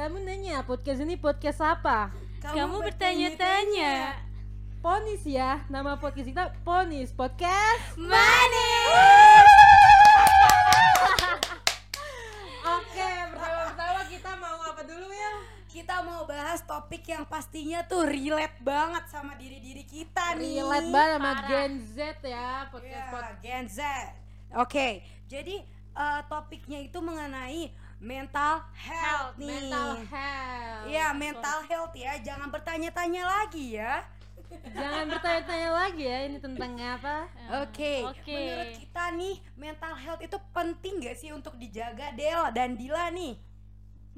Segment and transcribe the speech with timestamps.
[0.00, 2.08] Kamu nanya podcast ini podcast apa?
[2.40, 4.16] Kamu bertanya-tanya.
[4.80, 8.00] Ponis ya, nama podcast kita Ponis Podcast.
[8.00, 8.88] Manis.
[12.80, 15.32] Oke, pertama-tama kita mau apa dulu ya?
[15.68, 20.64] Kita mau bahas topik yang pastinya tuh relate banget sama diri-diri kita nih.
[20.64, 21.44] Relate banget sama Parah.
[21.52, 23.40] Gen Z ya, podcast Ya, podcast.
[23.44, 23.80] Gen Z.
[24.64, 25.60] Oke, jadi
[25.92, 27.68] eh, topiknya itu mengenai
[28.00, 29.68] mental health nih.
[29.68, 30.84] Mental health.
[30.88, 32.12] Iya, mental health ya.
[32.24, 34.02] Jangan bertanya-tanya lagi ya.
[34.50, 37.30] Jangan bertanya-tanya lagi ya ini tentang apa?
[37.62, 38.34] Oke, oke.
[38.34, 43.38] menurut kita nih mental health itu penting gak sih untuk dijaga Del dan Dila nih?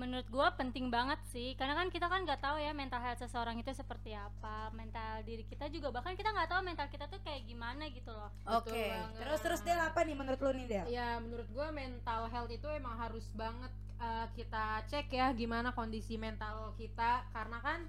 [0.03, 3.55] Menurut gua penting banget sih, karena kan kita kan nggak tahu ya mental health seseorang
[3.63, 7.47] itu seperti apa, mental diri kita juga bahkan kita nggak tahu mental kita tuh kayak
[7.47, 8.35] gimana gitu loh.
[8.59, 9.23] Oke, banget.
[9.23, 10.87] terus terus Del apa nih menurut lu nih Del?
[10.91, 13.71] Ya menurut gue mental health itu emang harus banget
[14.03, 17.81] uh, kita cek ya gimana kondisi mental kita karena kan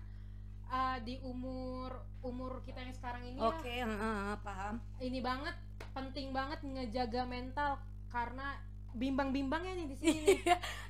[0.69, 4.77] uh, di umur umur kita yang sekarang ini Oke, ya heeh, paham.
[5.01, 5.55] ini banget
[5.97, 7.81] penting banget ngejaga mental
[8.13, 8.57] karena
[8.93, 10.37] bimbang-bimbangnya nih di sini nih.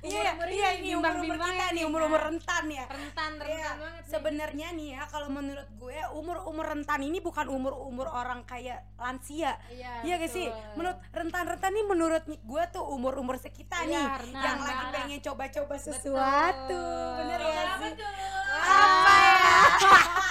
[0.04, 2.84] Iya, Umur-umur iya ini umur umur bimbang-bimbang kita nih umur-umur rentan ya.
[2.86, 7.46] rentan rentan Iya, banget sebenarnya nih ya kalau menurut gue umur umur rentan ini bukan
[7.46, 9.56] umur umur orang kayak lansia.
[9.66, 10.46] Iya, Iya gak sih?
[10.46, 10.76] betul.
[10.76, 14.94] Menurut rentan-rentan nih menurut gue tuh umur-umur sekitar Iya, nih rentan yang lagi banget.
[14.94, 16.84] pengen coba-coba sesuatu.
[17.18, 17.86] Bener ya Apa?
[18.54, 19.40] Apa ya?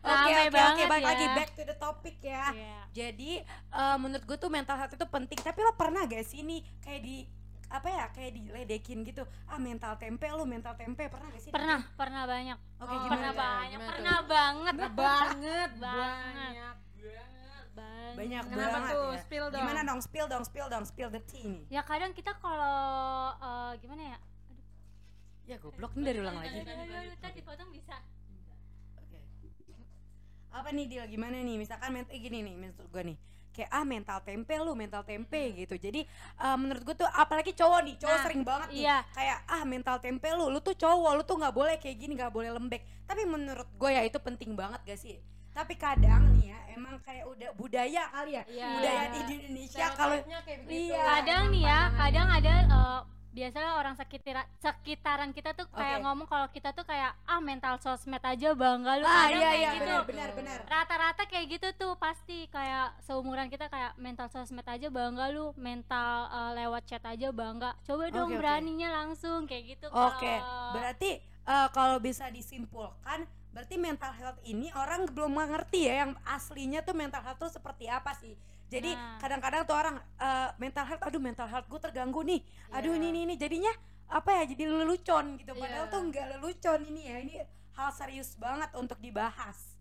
[0.00, 1.08] Oke oke oke balik ya.
[1.08, 2.44] lagi back to the topic ya.
[2.50, 2.78] Iya.
[2.90, 5.38] Jadi eh, menurut gue tuh mental health itu penting.
[5.38, 7.16] Tapi lo pernah gak sih nih kayak di
[7.68, 11.84] apa ya kayak diledekin gitu ah mental tempe lo mental tempe pernah gak sih Pernah,
[11.92, 12.56] pernah banyak.
[12.78, 13.36] Oke, Oh, gimana pernah tuh?
[13.36, 13.92] banyak, Gimana tuh?
[13.92, 14.74] pernah banget.
[14.74, 15.70] banget banget Banget.
[15.76, 16.76] banget
[18.10, 19.06] banyak Kenapa banget tuh?
[19.06, 19.18] ya.
[19.20, 19.60] Spill dong.
[19.60, 22.80] gimana dong spill dong spill dong spill the tea nih Ya kadang kita kalau
[23.36, 24.18] eh, gimana ya?
[25.46, 26.58] ya goblok ini dari ulang lagi
[27.18, 27.96] Tadi potong bisa.
[30.50, 31.56] Apa nih dia gimana nih?
[31.56, 33.18] Misalkan mental gini nih menurut gue nih.
[33.48, 35.74] Kayak ah mental tempe lu mental tempe gitu.
[35.74, 36.06] Jadi
[36.36, 38.80] eh, menurut gue tuh apalagi cowok nih cowok Nah, sering banget nih.
[38.80, 38.98] iya.
[39.10, 42.30] kayak ah mental tempe lu lu tuh cowok lu tuh nggak boleh kayak gini nggak
[42.30, 42.82] boleh lembek.
[43.04, 45.18] Tapi menurut gue ya itu penting banget gak sih?
[45.50, 48.68] Tapi kadang nih ya emang kayak udah budaya kali ya Iya.
[48.70, 50.16] budaya di di Indonesia kalau.
[50.68, 51.02] Iya.
[51.02, 53.00] kadang nih ya kadang ada eh,
[53.38, 56.04] biasanya orang sekitaran sekitaran kita tuh kayak Oke.
[56.04, 59.70] ngomong kalau kita tuh kayak ah mental sosmed aja bangga lu ah iya kayak iya
[59.78, 64.90] gitu benar benar rata-rata kayak gitu tuh pasti kayak seumuran kita kayak mental sosmed aja
[64.90, 68.38] bangga lu mental eh, lewat chat aja bangga coba dong oke.
[68.42, 73.24] beraninya langsung kayak gitu Oke, kalau- berarti eh, kalau bisa disimpulkan,
[73.54, 77.86] berarti mental health ini orang belum mengerti ya yang aslinya tuh mental health tuh seperti
[77.88, 78.34] apa sih.
[78.68, 79.16] Jadi Nah.
[79.16, 82.40] kadang-kadang tuh orang eh, mental health, aduh mental health gue terganggu nih,
[82.70, 82.98] aduh Iya.
[83.00, 83.72] ini ini ini jadinya
[84.06, 85.52] apa ya jadi lelucon gitu.
[85.52, 85.92] Padahal Iya.
[85.92, 87.34] tuh nggak lelucon ini ya, ini
[87.72, 89.74] hal serius banget untuk dibahas.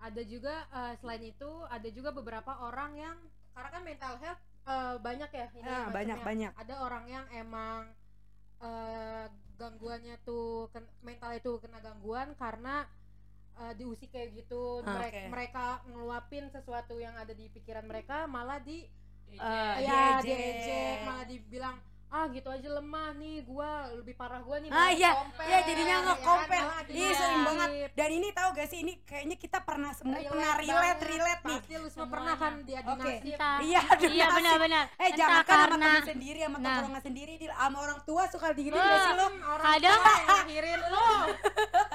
[0.00, 3.16] ada juga eh, selain itu ada juga beberapa orang yang
[3.52, 5.92] karena kan mental health eh, banyak ya ini macamnya.
[5.92, 6.52] banyak, banyak.
[6.56, 7.84] ada orang yang emang
[8.60, 12.88] eh, gangguannya tuh ken- mental itu kena gangguan karena
[13.58, 18.60] eh, diusik kayak gitu Ah, mereka, mereka ngeluapin sesuatu yang ada di pikiran mereka malah
[18.62, 18.86] di
[19.30, 21.78] Eh, ya diejek malah dibilang
[22.10, 25.10] ah gitu aja lemah nih gua lebih parah gua nih Ah iya,
[25.40, 26.58] iya jadinya ya kan, ngekompar.
[26.60, 27.14] malah Iya dijahit.
[27.16, 27.68] sering banget.
[27.92, 31.58] Dan ini tahu gak sih ini kayaknya kita pernah semua Relate pernah relate relate nih.
[31.60, 32.80] Pasti lu semua pernah kan dia.
[32.82, 33.58] Entah.
[33.60, 36.64] Iya, aduh, iya benar-benar Eh Entah jangan kan sama temen sendiri sama Nah.
[36.66, 38.84] tongkrongan sendiri di sama orang tua suka digini Wah.
[38.84, 39.26] gak sih lo?
[39.46, 41.06] Orang Kadang- ngelahirin lu.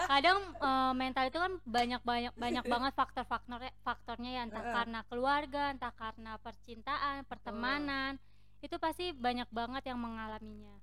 [0.05, 5.63] kadang eh, mental itu kan banyak banyak banyak banget faktor-faktornya faktornya ya entah karena keluarga
[5.69, 8.21] entah karena percintaan pertemanan
[8.65, 10.75] itu pasti banyak banget yang mengalaminya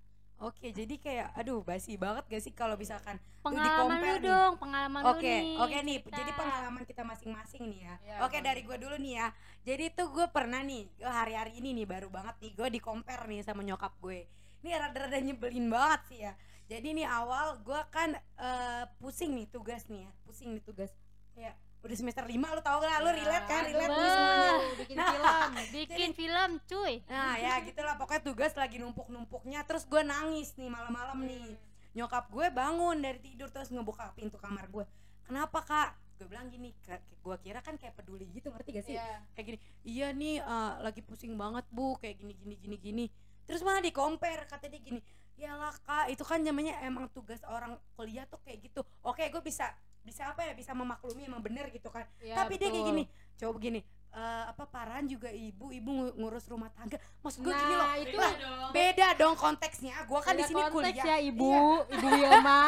[0.42, 3.14] Oke jadi kayak aduh basi banget gak sih kalau misalkan
[3.46, 4.26] pengalaman lu di-compare nih.
[4.26, 5.98] dong pengalaman lu Oke, nih oke nih.
[6.02, 6.18] cerita.
[6.18, 7.94] Jadi pengalaman kita masing-masing nih ya.
[8.02, 8.42] Iya, oke boleh.
[8.42, 9.26] dari gue dulu nih ya.
[9.62, 13.46] Jadi tuh gue pernah nih hari-hari ini nih baru banget nih gue di compare nih
[13.46, 14.26] sama nyokap gue.
[14.66, 16.34] Ini rada-rada nyebelin banget sih ya.
[16.66, 20.10] Jadi nih awal gue kan eh, pusing nih tugas nih ya.
[20.26, 20.90] Pusing nih tugas.
[21.38, 22.98] Kayak udah semester 5 lu tau gak?
[23.02, 23.62] Lu Ya, relate kan?
[23.66, 24.52] Relate nih semuanya.
[24.78, 25.50] bikin film.
[25.76, 26.94] bikin film cuy.
[27.10, 27.94] Nah ya gitulah.
[27.98, 29.66] Pokoknya tugas lagi numpuk-numpuknya.
[29.66, 31.58] Terus gue nangis nih malam-malam nih.
[31.92, 34.86] Nyokap gue bangun dari tidur terus ngebuka pintu kamar gue
[35.22, 35.90] kenapa kak?
[36.18, 36.70] Gue bilang gini
[37.22, 38.94] gue kira kan kayak peduli gitu ngerti gak sih?
[38.98, 39.22] Iya.
[39.34, 41.98] kayak gini iya nih eh, lagi pusing banget bu.
[41.98, 43.04] Kayak gini gini gini gini.
[43.44, 45.00] Terus malah di compare kata dia gini
[45.36, 46.08] ya lah kak.
[46.08, 48.80] Itu kan namanya emang tugas orang kuliah tuh kayak gitu.
[49.02, 49.68] Oke gue bisa
[50.02, 52.04] bisa apa ya bisa memaklumi emang bener gitu kan.
[52.18, 52.90] Iya, tapi dia kayak betul.
[52.90, 53.04] gini
[53.38, 53.80] coba begini
[54.12, 57.00] eh, apa parahan juga ibu ibu ngu- ngurus rumah tangga.
[57.24, 58.34] Maksud gue gini loh nah itu lah,
[58.70, 59.94] beda dong konteksnya.
[60.04, 61.04] Gue kan di sini kuliah.
[61.06, 61.52] ya ibu.
[61.88, 62.62] Ibu Wilma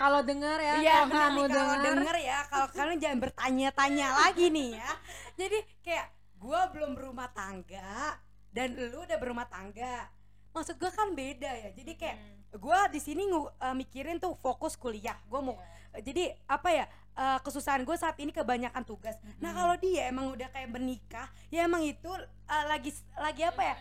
[0.00, 1.42] kalau dengar ya Iya, kalau benar kamu
[1.84, 4.90] dengar ya, kalau kalian jangan bertanya-tanya lagi nih ya.
[5.36, 6.06] Jadi kayak
[6.40, 8.16] gua belum berumah tangga
[8.48, 10.08] dan lu udah berumah tangga.
[10.56, 11.68] Maksud gua kan beda ya.
[11.76, 12.16] Jadi kayak
[12.56, 15.16] gua di sini eh, mikirin tuh fokus kuliah.
[15.26, 15.56] Gua mau
[15.92, 16.86] jadi apa ya?
[17.10, 19.18] eh, kesusahan gue saat ini kebanyakan tugas.
[19.38, 22.08] Nah kalau dia emang udah kayak menikah, ya emang itu
[22.46, 23.76] eh, lagi lagi apa ya?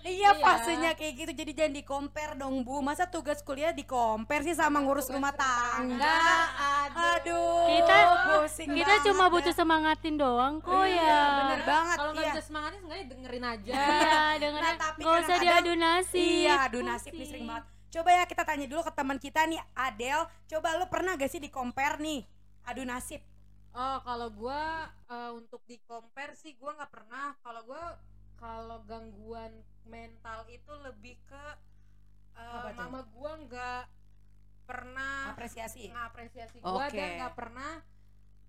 [0.00, 0.40] Iya Iya.
[0.40, 4.56] fasenya kayak gitu jadi jangan di compare dong bu masa tugas kuliah di compare sih
[4.56, 6.48] sama ngurus rumah tangga Enggak,
[6.96, 8.08] aduh Kita-
[8.40, 12.32] pusing kita banget cuma butuh semangatin doang kok Iya, ya bener banget kalau nggak iya.
[12.32, 17.12] bisa semangatin dengerin aja iya dengerin Nah, tapi nggak usah diadu nasib iya adu nasib
[17.12, 21.14] sering banget coba ya kita tanya dulu ke teman kita nih Adel coba lu pernah
[21.14, 22.26] gak sih di compare nih?
[22.66, 23.22] Adu nasib.
[23.76, 27.36] Oh kalau gua eh, untuk di compare sih gua nggak pernah.
[27.44, 27.82] Kalau gua
[28.36, 29.52] kalau gangguan
[29.86, 31.44] mental itu lebih ke
[32.36, 32.74] eh, tuh?
[32.74, 33.82] mama gua nggak
[34.66, 35.92] pernah apresiasi.
[35.92, 36.98] Ngapresiasi gua Oke.
[36.98, 37.72] dan nggak pernah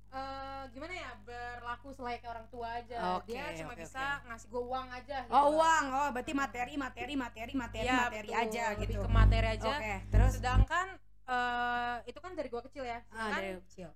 [0.07, 2.97] eh gimana ya berlaku selayaknya orang tua aja.
[3.19, 5.83] Oke, dia cuma oke, bisa ngasih gua uang aja gitu oh uang.
[5.91, 8.41] Oh berarti materi materi materi materi Iya, materi betul.
[8.43, 8.99] aja lebih gitu.
[9.03, 9.71] ke materi aja.
[9.75, 10.31] Oke terus?
[10.39, 10.87] Sedangkan
[11.27, 12.99] eh itu kan dari gua kecil ya.
[13.09, 13.89] Ah, Sedangkan dari kecil.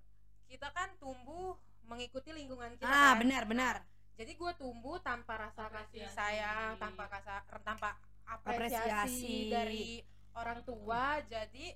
[0.52, 1.56] kita kan tumbuh
[1.88, 3.20] mengikuti lingkungan kita ah kan.
[3.24, 3.76] benar benar.
[4.20, 7.96] Jadi gue tumbuh tanpa rasa kasih sayang tanpa kasa tanpa
[8.28, 9.50] apresiasi, Apresiasi.
[9.50, 9.86] dari
[10.36, 11.18] orang tua.
[11.26, 11.74] Jadi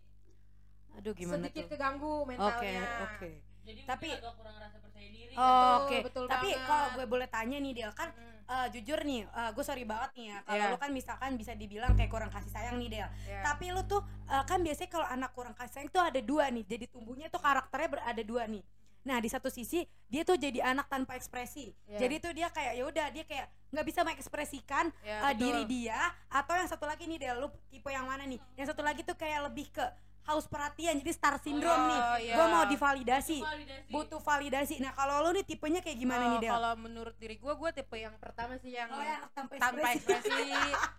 [0.95, 1.69] aduh gimana sedikit tuh?
[1.75, 3.31] keganggu oke mentalnya oke
[3.65, 5.33] Jadi Tapi- agak kurang rasa percaya diri.
[5.33, 8.99] Oh, Betul, oke betul tapi kalau gue boleh tanya nih Del kan Mm, eh, jujur
[9.01, 10.71] nih gue sorry banget nih ya kalau Iya.
[10.71, 13.41] lu kan misalkan bisa dibilang kayak kurang kasih sayang nih Del ya.
[13.43, 16.63] tapi lu tuh eh, kan biasanya kalau anak kurang kasih sayang tuh ada dua nih
[16.63, 18.63] jadi tumbuhnya tuh karakternya berada dua nih
[19.01, 21.99] nah di satu sisi dia tuh jadi anak tanpa ekspresi Iya.
[21.99, 25.41] jadi tuh dia kayak ya udah dia kayak nggak bisa mengekspresikan Ya, eh, betul.
[25.41, 28.79] diri dia atau yang satu lagi nih Del lu tipe yang mana nih yang satu
[28.79, 29.83] lagi tuh kayak lebih ke
[30.25, 32.33] haus perhatian jadi star syndrome Oh, nih iya.
[32.33, 33.89] gue mau divalidasi Validasi.
[33.89, 37.35] butuh validasi nah kalau lu nih tipenya kayak gimana Oh, nih Del kalau menurut diri
[37.35, 40.33] gue gue tipe yang pertama sih yang Oh, yang tanpa tanpa ekspresi.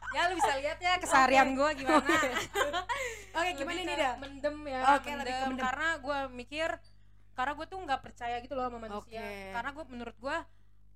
[0.08, 2.06] ya lu bisa lihat ya keseharian gue gimana
[3.37, 4.14] Oke, gimana Lebih nih Del?
[4.17, 5.64] mendem ya Oke, lebih ke mendem.
[5.64, 6.69] karena gue mikir
[7.32, 9.52] karena gue tuh nggak percaya gitu loh sama manusia Oke.
[9.52, 10.37] karena gue menurut gue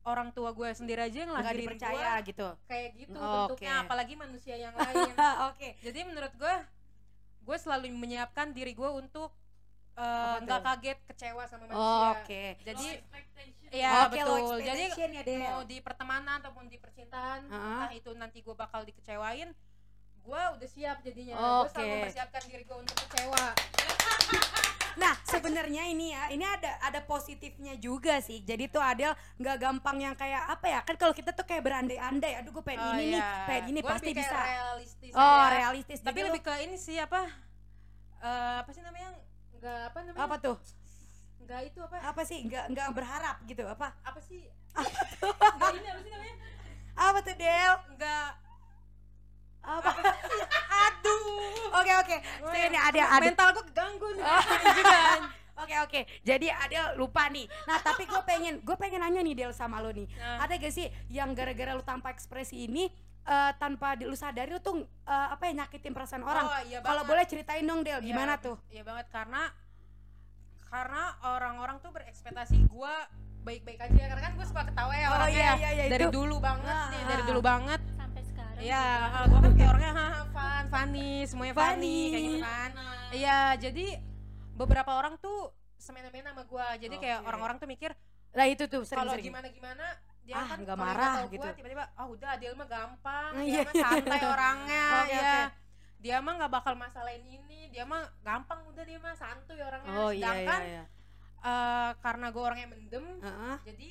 [0.01, 3.29] orang tua gue sendiri aja yang lahirin dipercaya gua gitu kayak gitu Oke.
[3.53, 5.13] bentuknya apalagi manusia yang lain
[5.53, 6.55] oke jadi menurut gue
[7.41, 9.33] gue selalu menyiapkan diri gue untuk
[9.97, 10.67] eh, nggak tuh?
[10.71, 13.61] kaget kecewa sama manusia oke jadi Low expectation.
[13.71, 14.59] Iya Oke, low betul.
[14.67, 14.83] Jadi
[15.15, 15.39] ya, Del.
[15.47, 17.71] mau di pertemanan ataupun di percintaan, Heeh.
[17.79, 19.55] entah itu nanti gue bakal dikecewain,
[20.27, 21.39] gue udah siap jadinya.
[21.39, 21.79] Gue Oke.
[21.79, 23.47] selalu mempersiapkan diri gue untuk kecewa.
[24.97, 28.41] Nah, sebenarnya ini ya, ini ada ada positifnya juga sih.
[28.41, 30.81] Jadi tuh Adel nggak gampang yang kayak apa ya?
[30.83, 33.31] Kan kalau kita tuh kayak berandai-andai, aduh gue pengen Oh, ini nih, iya.
[33.47, 34.39] pengen ini Gua pasti bisa.
[34.41, 35.49] Realistis Oh, aja.
[35.53, 35.99] realistis.
[36.01, 37.23] Tapi Jadi lebih ke ini sih apa?
[38.21, 39.11] eh apa sih namanya?
[39.57, 40.21] Enggak apa namanya?
[40.25, 40.57] apa tuh?
[41.41, 41.97] Enggak itu apa?
[42.05, 42.39] Apa sih?
[42.45, 43.65] Nggak nggak berharap gitu.
[43.65, 43.97] Apa?
[44.03, 44.45] Apa sih?
[44.77, 46.35] Enggak ini apa sih namanya?
[46.95, 47.75] Apa tuh Del?
[47.97, 48.29] Enggak
[49.63, 49.91] Apa?
[50.87, 51.21] aduh.
[51.75, 52.17] Oke oke.
[52.43, 53.23] Saya ini ada ada.
[53.23, 54.25] mental gue keganggu nih.
[55.61, 56.01] Oke oke.
[56.23, 57.45] Jadi Adel lupa nih.
[57.69, 60.09] Nah tapi gue pengen gue pengen nanya nih Del sama lo nih.
[60.11, 60.41] Nah.
[60.41, 62.89] Ada gak sih yang gara-gara lu tanpa ekspresi ini
[63.23, 66.49] eh, tanpa lu sadari lu tuh eh, apa ya nyakitin perasaan orang?
[66.49, 68.57] Oh, iya Kalau boleh ceritain dong Del, gimana Iya, tuh?
[68.67, 69.53] Iya banget karena
[70.65, 73.05] karena orang-orang tuh berekspektasi gua
[73.41, 75.55] baik-baik aja karena kan gue suka ketawa ya Oh, orangnya iya, ya.
[75.57, 76.13] iya, iya, dari itu.
[76.15, 77.81] dulu banget Ah, nih dari dulu banget
[78.61, 79.93] Iya, ah, gua kan kayak orangnya
[80.31, 82.13] fun, funny, semuanya funny, Funny.
[82.13, 82.71] kayak gitu kan.
[83.11, 83.87] Iya, jadi
[84.55, 85.49] beberapa orang tuh
[85.81, 86.77] semena-mena sama gua.
[86.77, 87.29] Jadi kayak Oke.
[87.29, 87.93] orang-orang tuh mikir
[88.31, 89.83] Lah itu tuh kalau gimana-gimana
[90.23, 91.43] dia Ah, kan nggak kalau marah tahu gitu.
[91.43, 93.63] Gua, tiba-tiba ah udah Adil mah gampang, Mm, dia iya.
[93.67, 95.19] mah santai orangnya, Oke, ya.
[95.19, 95.41] oke.
[95.99, 99.91] Dia mah nggak bakal masalahin ini, dia mah gampang udah dia mah santuy orangnya.
[99.91, 100.83] Oh iya iya Sedangkan iya.
[101.43, 103.57] eh, karena gua orangnya mendem, Heeh.
[103.67, 103.89] jadi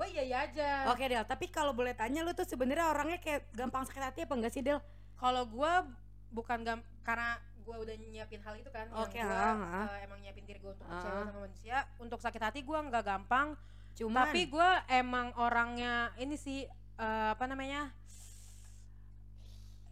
[0.00, 0.70] gue iya iya aja.
[0.88, 4.32] Oke Del, tapi kalau boleh tanya lu tuh sebenarnya orangnya kayak gampang sakit hati apa
[4.32, 4.80] enggak sih Del?
[5.14, 5.84] kalau gua
[6.32, 9.86] bukan gam karena gua udah nyiapin hal itu kan yang ah, ah.
[9.92, 10.96] eh, emang nyiapin diri gua untuk Ah.
[10.96, 13.52] kecewa sama manusia untuk sakit hati gua nggak gampang
[13.92, 16.64] Cuman tapi gua emang orangnya ini sih
[16.96, 17.92] eh, apa namanya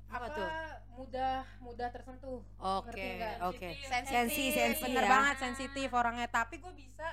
[0.09, 0.49] Apa apa, tuh?
[0.97, 3.45] mudah mudah tersentuh Oke, nggak?
[3.45, 3.69] oke.
[3.85, 5.11] sensitif Sensi, sensi bener ya.
[5.13, 7.05] banget sensitif orangnya tapi gue bisa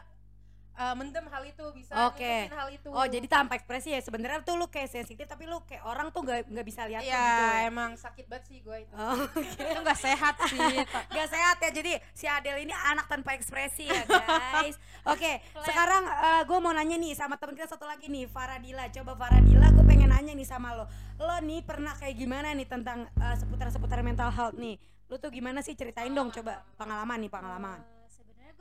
[0.75, 2.24] uh, mendem hal itu bisa Oke.
[2.24, 5.60] nutupin hal itu Oh jadi tanpa ekspresi ya sebenarnya tuh lu kayak sensitif tapi lu
[5.63, 7.67] kayak orang tuh nggak nggak bisa lihat lu ya gitu ya.
[7.67, 10.75] emang sakit banget sih gue itu Oh, itu nggak sehat sih
[11.15, 14.75] Gak sehat ya jadi si Adele ini anak tanpa ekspresi ya guys.
[15.08, 16.03] Oke sekarang
[16.44, 18.88] gue mau nanya nih sama temen kita satu lagi nih Faradila.
[18.91, 20.86] Coba Faradila gue pengen nanya nih sama lo.
[21.20, 24.75] Lo nih pernah kayak gimana nih tentang eh, seputar-seputar mental health nih?
[25.08, 27.95] Lu tuh gimana sih ceritain dong coba pengalaman nih pengalaman.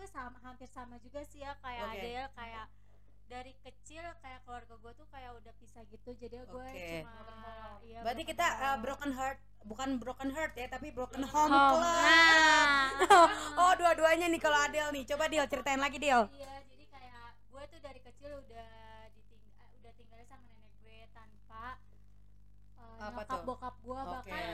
[0.05, 1.97] Sebenarnya gue sama hampir sama juga sih ya kayak Oke.
[1.97, 2.67] Adele kayak
[3.25, 6.89] dari kecil kayak keluarga gue tuh kayak udah pisah gitu jadi gue Oke.
[7.01, 7.17] cuma
[7.81, 8.81] iya, Berarti broken kita home.
[8.85, 11.81] broken heart bukan broken heart ya tapi broken home, Home.
[11.81, 11.89] club.
[11.89, 12.93] Nah.
[13.65, 15.05] oh dua-duanya nih kalau Adele nih.
[15.09, 16.21] Coba Dil ceritain lagi Dil.
[16.29, 18.69] Iya, jadi kayak gue tuh dari kecil udah
[19.11, 21.81] diting eh, udah tinggalnya sama nenek gue tanpa
[22.77, 23.43] eh, Apa nyokap tuh?
[23.49, 24.13] bokap gue Oke.
[24.13, 24.53] bahkan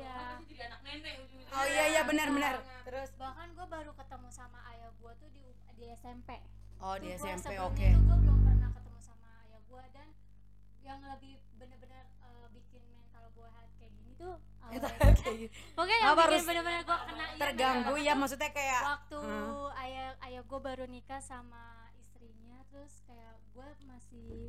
[0.00, 0.14] Iya.
[0.16, 1.52] pasti jadi anak nenek ujung-ujungnya.
[1.52, 2.54] Oh iya iya benar-benar.
[2.82, 6.30] terus bahkan gue baru ketemu sama ayah gue tuh di di SMP.
[6.78, 7.76] Oh di Tuh SMP oke.
[7.86, 10.08] tuh gue belum pernah ketemu sama ayah gue dan
[10.80, 14.36] yang lebih bener-bener eh, bikin mental gue kayak gini tuh
[14.72, 14.86] gitu.
[15.72, 18.06] Pokoknya Apa yang bikin bener-bener gue kena terganggu bener.
[18.06, 19.68] ya maksudnya kayak waktu Hmm.
[19.78, 21.62] ayah ayah gue baru nikah sama
[21.94, 24.48] istrinya terus kayak gue masih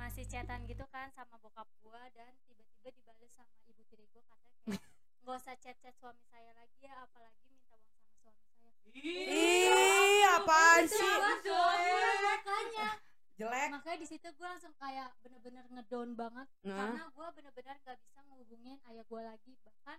[0.00, 4.58] masih chatan gitu kan sama bokap gue dan tiba-tiba dibales sama ibu tiri gue katanya
[4.66, 4.82] kayak
[5.20, 7.92] nggak usah chat chat suami saya lagi ya apalagi minta uang
[8.24, 8.96] sama suami saya.
[8.96, 11.12] Ih apaan sih?
[11.44, 12.88] gua- makanya.
[13.36, 13.68] Jelek.
[13.70, 16.76] Makanya di situ gue langsung kayak bener-bener ngedown banget Nah.
[16.76, 19.52] karena gue bener-bener nggak bisa ngehubungin ayah gue lagi.
[19.60, 19.98] Bahkan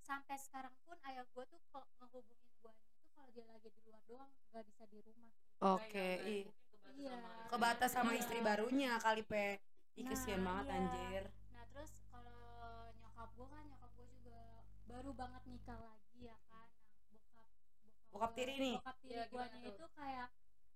[0.00, 4.00] sampai sekarang pun ayah gue tuh kok ngehubungin gue itu kalau dia lagi di luar
[4.04, 5.32] doang nggak bisa di rumah.
[5.60, 6.44] Oke ih
[6.92, 7.18] Iya.
[7.48, 9.58] kebatas sama istri barunya kali pe
[9.92, 10.74] ih Nah, kesian banget iya.
[10.76, 12.40] anjir Nah terus kalau
[12.96, 14.38] nyokap gue kan nyokap gue juga
[14.86, 16.66] baru banget nikah lagi ya kan.
[17.06, 17.46] Nah bokap
[18.10, 18.76] Bokap gua- tiri nih?
[18.76, 19.70] Bokap tiri Iya, guanya tuh?
[19.70, 20.28] itu kayak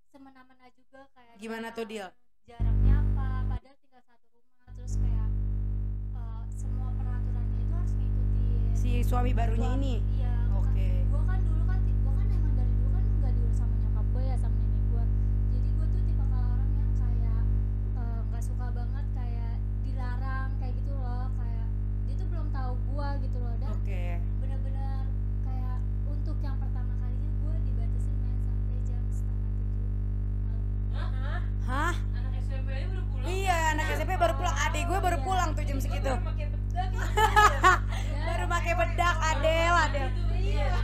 [0.06, 1.34] semena-mena juga kayak.
[1.36, 2.06] Gimana tuh, Dil?
[2.44, 3.26] Jaraknya apa?
[3.48, 4.70] Padahal tinggal satu rumah.
[4.72, 5.28] Terus kayak
[6.12, 8.62] eh, semua peraturannya itu harus ngikutin.
[8.74, 10.34] si suami barunya suami- ini Iya.
[10.54, 14.06] oke Gue kan dulu kan gue kan emang dari dulu kan nggak diurus sama nyokap
[14.08, 14.53] gue ya sama
[18.44, 21.66] suka banget kayak dilarang kayak gitu loh kayak
[22.04, 23.54] dia tuh belum tahu gue gitu loh.
[23.56, 24.04] Dan oke.
[24.38, 25.04] bener-bener
[25.42, 29.90] kayak untuk yang pertama kalinya gue dibatasin main sampai jam setengah tujuh
[30.92, 31.42] malam.
[31.64, 31.94] hah?
[32.14, 33.26] Anak SMP aja udah pulang.
[33.26, 34.56] iya anak SMP baru pulang.
[34.60, 35.24] Adik gue baru Iya.
[35.24, 36.10] pulang tuh jam segitu.
[36.12, 36.88] pakai bedak
[38.26, 40.08] baru pakai bedak Adel Adel.
[40.34, 40.74] iya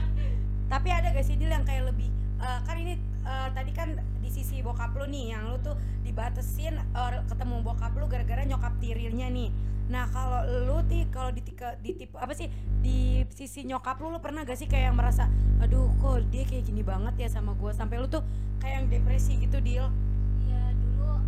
[0.67, 2.07] tapi ada gak sih Dil yang kayak lebih
[2.38, 3.99] eh, kan ini eh, tadi kan
[4.31, 5.75] di sisi bokap lu nih yang lu tuh
[6.07, 9.51] dibatesin eh, ketemu bokap lu gara-gara nyokap tirilnya nih.
[9.91, 12.47] Nah kalau lu ti kalau di, tipe apa sih
[12.79, 15.27] di sisi nyokap lu lu pernah gak sih kayak yang merasa
[15.59, 17.75] aduh kok dia kayak gini banget ya sama gua?
[17.75, 18.23] Sampai lu tuh
[18.63, 19.91] kayak yang depresi gitu Dil.
[20.47, 21.19] Iya dulu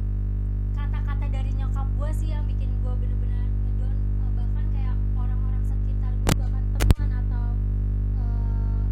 [0.78, 6.12] kata-kata dari nyokap gue sih yang bikin gue bener-bener ngedown Eh, bahkan kayak orang-orang sekitar
[6.22, 7.44] gue bahkan teman atau
[8.14, 8.82] eh,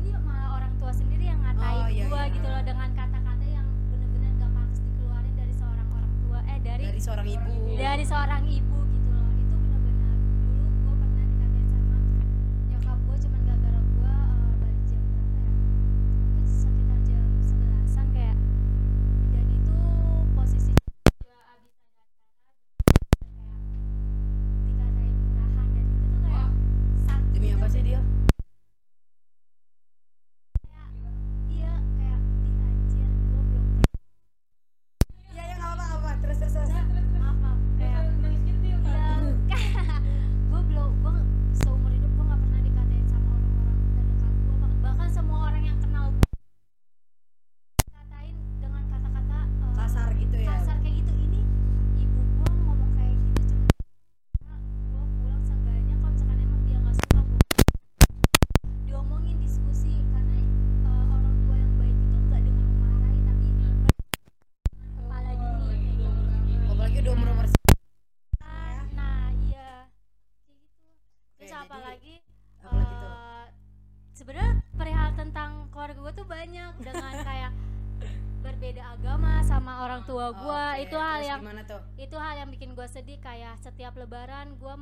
[0.00, 2.32] ini malah orang tua sendiri yang ngatain Oh, iya, gue iya.
[2.32, 3.09] gitu loh dengan kata-kata
[6.70, 7.52] dari dari seorang ibu.
[7.74, 8.89] Dari seorang ibu
[80.30, 83.18] orang tua gue Oke, itu hal terus yang tuh itu hal yang bikin gue sedih
[83.18, 84.74] kayak setiap lebaran gue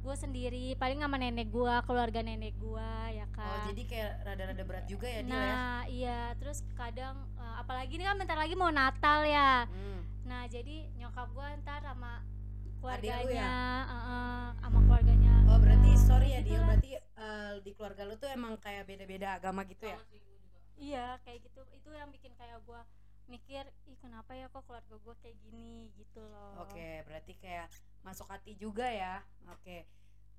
[0.00, 4.64] gue sendiri paling sama nenek gue keluarga nenek gue ya oh kan jadi kayak rada-rada
[4.64, 8.54] berat juga ya Dil ya nah iya terus kadang eh, apalagi ini kan bentar lagi
[8.54, 10.00] mau Natal ya Hmm.
[10.20, 13.50] Nah jadi nyokap gue ntar sama Adik keluarganya, lu ya?
[13.82, 15.34] eh, eh, sama keluarganya.
[15.44, 16.66] Oh berarti Nah, sorry ya lah.
[16.70, 19.98] berarti eh, di keluarga lu tuh emang kayak beda-beda agama gitu ya?
[20.78, 21.60] Iya kayak gitu.
[21.74, 22.80] Itu yang bikin kayak gue
[23.30, 27.70] mikir ih kenapa ya kok keluarga gue kayak gini gitu loh Oke, berarti kayak
[28.02, 29.22] masuk hati juga ya.
[29.48, 29.86] Oke.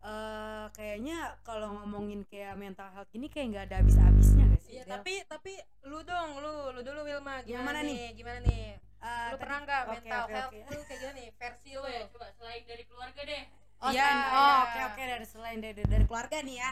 [0.01, 4.73] eh kayaknya kalau ngomongin kayak mental health ini kayak nggak ada habis-habisnya sih?
[4.75, 4.91] Iya, Del?
[4.97, 5.53] tapi tapi
[5.85, 8.01] lu dong, lu lu dulu Wilma, Yang gimana mana nih?
[8.11, 8.63] Gimana nih?
[8.97, 10.73] Eh, Lu pernah nggak oke, mental oke, health oke.
[10.73, 11.77] lu kayak gimana nih versi lu?
[11.77, 13.43] Coba ya, coba selain dari keluarga deh.
[13.77, 14.57] Oh, Iya, selain- oh, iya.
[14.65, 16.71] oke oke dari selain dari, dari keluarga nih ya.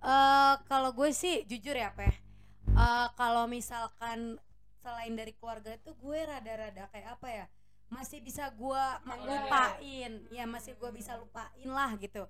[0.00, 2.12] Eh kalau gue sih jujur ya, Peh.
[2.70, 4.36] Eh kalau misalkan
[4.80, 7.46] selain dari keluarga itu gue rada-rada kayak apa ya?
[7.92, 10.12] Masih bisa gue lupain.
[10.32, 12.24] Ya, masih gue bisa lupain lah gitu.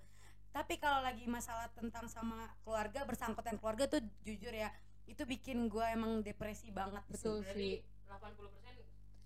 [0.50, 4.74] Tapi kalau lagi masalah tentang sama keluarga bersangkutan keluarga tuh jujur ya,
[5.06, 7.54] itu bikin gue emang depresi banget Betul sih.
[7.54, 7.74] sih.
[8.10, 8.70] Berarti 80%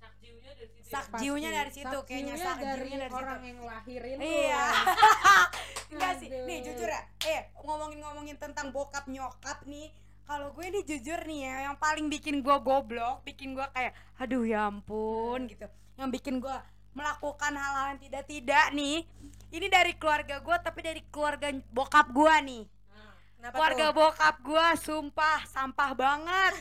[0.05, 0.89] sak jiwnya dari situ.
[0.93, 1.13] Sak ya?
[1.17, 1.57] Pasti.
[1.57, 3.49] dari situ kayaknya sak dari dari orang situ.
[3.49, 4.25] yang lahirin lu.
[4.29, 4.65] Iya.
[5.95, 6.29] Enggak sih.
[6.29, 7.03] Nih jujur ya.
[7.25, 9.89] Eh, ngomongin-ngomongin tentang bokap nyokap nih.
[10.25, 14.41] Kalau gue nih jujur nih ya, yang paling bikin gue goblok, bikin gue kayak aduh
[14.43, 15.69] ya ampun gitu.
[16.01, 16.57] Yang bikin gue
[16.97, 19.05] melakukan hal-hal yang tidak-tidak nih.
[19.53, 22.63] Ini dari keluarga gue tapi dari keluarga bokap gue nih.
[22.65, 23.95] Nah, Kenapa keluarga tuh?
[24.01, 26.55] bokap gue sumpah sampah banget.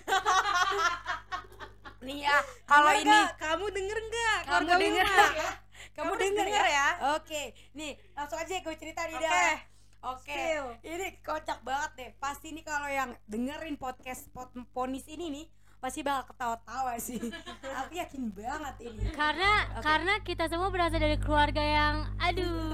[2.03, 4.39] nih ya, kalau ini kamu denger nggak?
[4.43, 5.50] kamu denger ya?
[5.96, 6.75] Kamu harus denger denger ya?
[6.75, 6.88] ya.
[7.15, 7.41] Oke,
[7.79, 9.24] nih langsung aja gue cerita nih Oke.
[9.24, 9.73] Del.
[10.04, 10.36] Oke.
[10.36, 10.66] Spill.
[10.84, 12.10] Ini kocak banget deh.
[12.20, 15.46] Pasti nih kalau yang dengerin podcast pot ponis ini nih
[15.80, 17.20] pasti bakal ketawa-tawa sih.
[17.84, 19.04] Aku yakin banget ini.
[19.12, 19.84] karena Oke.
[19.84, 22.72] karena kita semua berasal dari keluarga yang aduh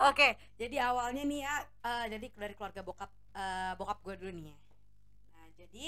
[0.00, 1.54] Oke, jadi awalnya nih ya,
[1.84, 4.56] eh, jadi dari keluarga bokap eh, bokap gue dulu nih ya.
[5.32, 5.84] Nah, jadi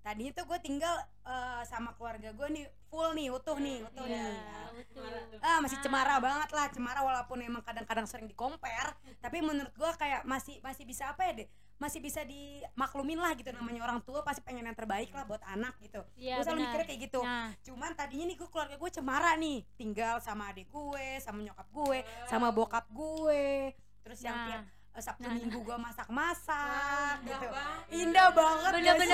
[0.00, 4.18] tadinya tuh gue tinggal eh, sama keluarga gue nih full nih, utuh nih, utuh Iya,
[4.18, 4.34] nih.
[4.74, 5.02] betul.
[5.02, 5.38] Marah tuh.
[5.40, 10.24] ah masih cemara banget lah cemara walaupun emang kadang-kadang sering dikompar tapi menurut gua kayak
[10.24, 14.40] masih masih bisa apa ya deh masih bisa dimaklumin lah gitu namanya orang tua pasti
[14.40, 16.04] pengen yang terbaik lah buat anak gitu.
[16.14, 17.20] Iya, gue selalu mikirnya kayak gitu.
[17.20, 21.68] Nah, cuman tadinya nih gue keluarga gue cemara nih tinggal sama adik gue sama nyokap
[21.70, 24.46] gue sama bokap gue terus yang Nah.
[24.46, 27.82] tiap eh, sabtu Nah, minggu gue masak-masak gitu banget.
[27.94, 28.70] indah banget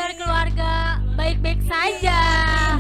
[0.09, 0.17] sih?
[0.17, 0.73] keluarga
[1.13, 2.21] baik-baik saja.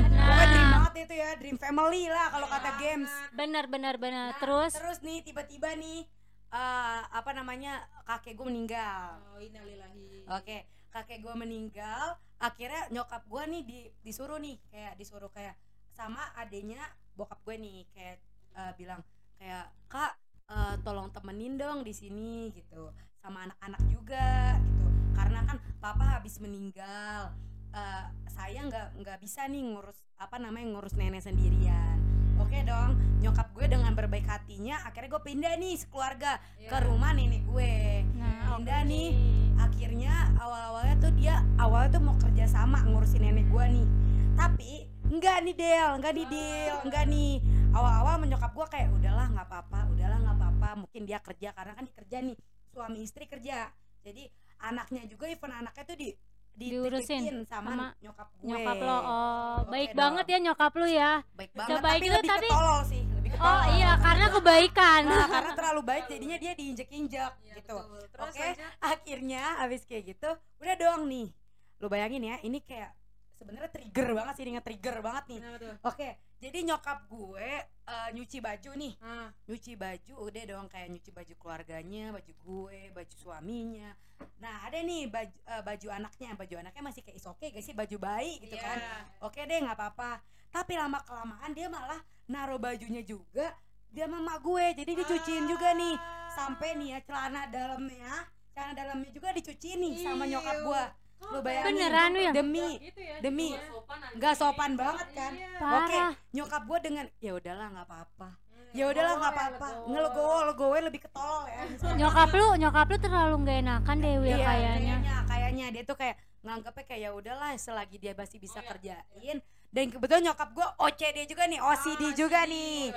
[0.01, 4.33] pokoknya dream Nah, banget itu ya dream family lah kalau kata games benar benar benar.
[4.33, 6.09] Nah, Terus terus nih tiba-tiba nih
[6.49, 7.73] eh apa namanya
[8.03, 10.25] kakek gue meninggal Oh, innalillahi.
[10.27, 10.57] oke
[10.89, 12.05] kakek gue meninggal
[12.37, 15.53] akhirnya nyokap gue nih di, disuruh nih kayak disuruh kayak
[15.91, 16.81] sama adenya
[17.13, 18.17] bokap gue nih kayak
[18.55, 19.01] eh, bilang
[19.37, 22.91] kayak kak eh, tolong temenin dong di sini gitu.
[23.19, 24.87] Sama anak-anak juga gitu.
[25.15, 27.35] Karena kan papa habis meninggal
[27.75, 31.99] eh, saya nggak nggak bisa nih ngurus apa namanya ngurus nenek sendirian.
[32.37, 36.69] Oke dong nyokap gue dengan berbaik hatinya akhirnya gue pindah nih sekeluarga Iya.
[36.69, 38.05] ke rumah nenek gue.
[38.15, 38.91] Nah, pindah oke.
[38.93, 39.09] nih.
[39.57, 43.89] Akhirnya awal-awalnya tuh dia awalnya tuh mau kerja sama ngurusin nenek gua nih.
[44.37, 45.91] Tapi enggak nih Del.
[45.97, 46.77] Enggak nih Del.
[46.85, 47.33] Enggak nih
[47.77, 51.87] awal-awal menyokap gua kayak udahlah nggak apa-apa udahlah nggak apa-apa mungkin dia kerja karena kan
[51.93, 52.37] kerja nih
[52.67, 53.69] suami istri kerja
[54.01, 54.25] jadi
[54.59, 56.11] anaknya juga even anaknya tuh di
[56.57, 60.01] Diurusin sama, sama nyokap gue Nyokap lo, oh Oke baik dong.
[60.01, 61.13] banget ya nyokap lu ya.
[61.37, 65.01] baik banget Sebaik tapi itu lebih tapi- ketolol sih lebih ketolol Oh iya, karena kebaikan.
[65.05, 68.01] Nah, karena terlalu baik jadinya dia diinjek-injek Iya, gitu betul.
[68.09, 68.41] Terus Oke.
[68.41, 68.73] lanjut.
[68.81, 71.29] akhirnya abis kayak gitu udah doang nih
[71.77, 72.89] lu bayangin ya ini kayak
[73.37, 75.41] sebenarnya trigger banget sih ini trigger banget nih.
[75.85, 78.93] Oke jadi nyokap gue eh, nyuci baju nih.
[79.01, 83.97] Ah, nyuci baju udah dong kayak nyuci baju keluarganya baju gue baju suaminya.
[84.37, 86.31] Nah ada nih baju, eh, baju anaknya.
[86.37, 87.73] Baju anaknya masih kayak oke gak sih?
[87.73, 88.65] Baju bayi gitu iya.
[88.65, 88.79] kan
[89.25, 90.21] oke deh nggak apa-apa.
[90.53, 93.57] Tapi lama kelamaan dia malah naruh bajunya juga
[93.89, 94.65] dia sama mak gue.
[94.77, 95.97] Jadi dicuciin juga nih.
[96.37, 98.13] Sampai nih ya celana dalamnya
[98.53, 100.83] celana dalamnya juga dicuci nih sama nyokap gue
[101.19, 103.17] lu bayangin Beneran, demi gitu ya.
[103.19, 103.59] demi jadinya.
[103.59, 105.33] Nggak sopan nggak sopan banget kan?
[105.33, 105.59] Iya.
[105.59, 105.99] oke
[106.33, 108.29] nyokap gue dengan ya udahlah nggak apa-apa.
[108.47, 109.67] Hmm, ya udahlah nggak apa-apa.
[109.67, 109.87] legowo.
[109.89, 111.63] ngelegowo legowo lebih ketolol ya
[111.97, 114.97] Nyokap lu, nyokap lu terlalu nggak enakan deh Wil Iya, kayaknya.
[114.97, 115.67] kayaknya kayaknya.
[115.71, 118.69] Dia tuh kayak nganggepnya kayak ya udahlah selagi dia masih bisa Oh, iya.
[118.71, 119.39] kerjain.
[119.67, 122.95] Dan kebetulan nyokap gue OCD juga nih OCD Ah, juga nih.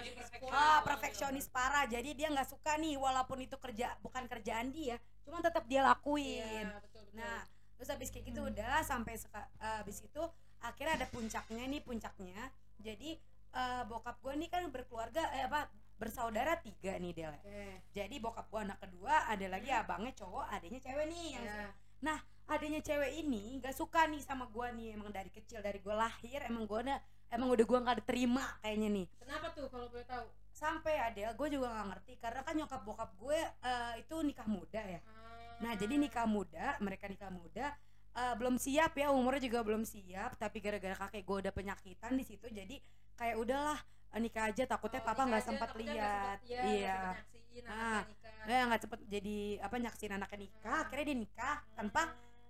[0.47, 1.83] ah perfeksionis parah.
[1.85, 6.65] Jadi dia nggak suka nih walaupun itu kerja bukan kerjaan dia cuma tetap dia lakuin.
[6.65, 7.15] Iya, betul, betul.
[7.15, 7.41] nah
[7.79, 8.31] terus habis kayak Hmm.
[8.35, 10.19] gitu udah sampai seka, eh, habis itu
[10.59, 13.15] akhirnya ada puncaknya nih puncaknya jadi
[13.49, 17.81] eh, bokap gue nih kan berkeluarga eh apa bersaudara tiga nih Del Oke.
[17.89, 22.15] jadi bokap gue anak kedua ada lagi abangnya cowok adanya cewek nih yang Iya.
[22.45, 26.41] adanya cewek ini gak suka nih sama gua nih emang dari kecil dari gua lahir
[26.43, 26.97] emang gua udah
[27.29, 30.25] emang udah gua nggak diterima kayaknya nih Kenapa tuh kalau boleh tahu?
[30.49, 34.81] sampai Adel gue juga nggak ngerti karena kan nyokap bokap gue eh, itu nikah muda
[34.83, 35.18] ya Ah,
[35.59, 37.75] Nah jadi nikah muda, mereka nikah muda
[38.15, 42.23] eh, belum siap ya umurnya juga belum siap, tapi gara-gara kakek gue udah penyakitan di
[42.25, 42.75] situ, jadi
[43.15, 43.79] kayak udahlah
[44.15, 46.97] eh, nikah aja takutnya Oh, papa nggak sempat lihat, iya, iya,
[47.69, 48.47] Ah, nikah.
[48.47, 52.01] ya nggak cepet jadi apa nyaksin anaknya nikah, akhirnya dia nikah tanpa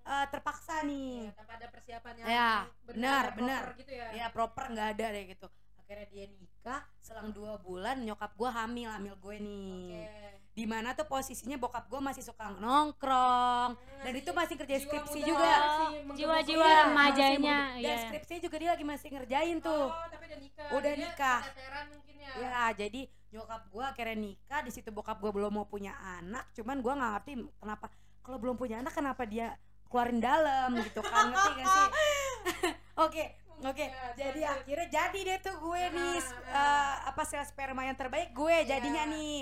[0.10, 2.52] eh, terpaksa nih, Iya, tanpa ada persiapan yang Ya,
[2.88, 3.64] benar, benar.
[3.78, 4.08] gitu ya.
[4.16, 5.48] ya proper nggak ada deh gitu.
[5.90, 10.06] Akhirnya dia nikah, selang dua bulan nyokap gue hamil, hamil gue nih.
[10.06, 10.30] Oke.
[10.54, 13.74] Di mana tuh posisinya bokap gue masih suka nongkrong,
[14.06, 15.50] dan itu masih kerja jiwa skripsi muda juga.
[15.50, 17.90] Oh, jiwa-jiwa Iya, remajanya, masih muda.
[17.90, 19.90] Dan skripsinya juga dia lagi masih ngerjain tuh.
[19.90, 20.70] Oh, tapi udah nikah.
[20.70, 21.40] Udah Dia nikah.
[22.22, 22.32] ya.
[22.38, 23.02] Ya, jadi
[23.34, 27.12] nyokap gua akhirnya nikah di situ bokap gua belum mau punya anak, cuman gua nggak
[27.18, 27.86] ngerti kenapa
[28.22, 29.58] kalau belum punya anak kenapa dia
[29.90, 31.88] keluarin dalam gitu kan ngerti gak sih?
[33.10, 33.82] Oke, oke.
[33.82, 34.56] Ya, Jadi lanjut.
[34.58, 39.04] akhirnya jadi deh tuh gue nih Ah, eh, apa sel sperma yang terbaik gue jadinya
[39.04, 39.12] Iya.
[39.12, 39.40] nih.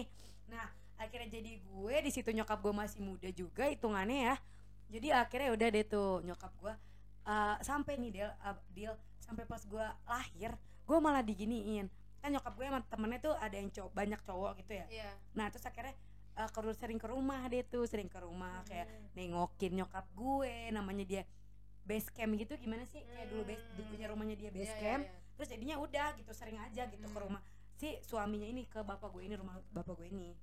[0.47, 4.35] Nah, akhirnya jadi gue di situ nyokap gue masih muda juga hitungannya ya.
[4.87, 6.73] Jadi akhirnya udah deh tuh nyokap gue
[7.25, 11.91] eh, sampai nih Del, eh, Del sampai pas gue lahir, gue malah diginiin.
[12.17, 14.85] Kan nyokap gue emang temennya tuh ada yang cowok, banyak cowok gitu ya.
[14.87, 15.09] Iya.
[15.35, 15.91] Nah, terus akhirnya
[16.37, 19.09] ke sering ke rumah deh tuh, sering ke rumah kayak Hmm.
[19.17, 21.23] nengokin nyokap gue, namanya dia
[21.87, 22.99] base camp gitu gimana sih?
[23.01, 23.75] Kayak dulu base Hmm.
[23.79, 25.03] dulunya rumahnya dia base Iya, iya, camp.
[25.03, 25.15] iya.
[25.33, 27.23] Terus jadinya udah gitu sering aja gitu ke Hmm.
[27.23, 30.35] rumah si suaminya ini ke bapak gue ini rumah bapak gue ini.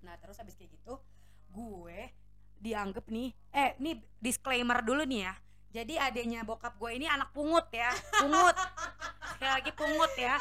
[0.00, 0.94] Nah, terus habis kayak gitu
[1.50, 1.98] gue
[2.56, 5.34] dianggap nih eh nih disclaimer dulu nih ya.
[5.70, 8.56] Jadi adanya bokap gue ini anak pungut ya, pungut.
[9.30, 10.36] Sekali lagi pungut ya.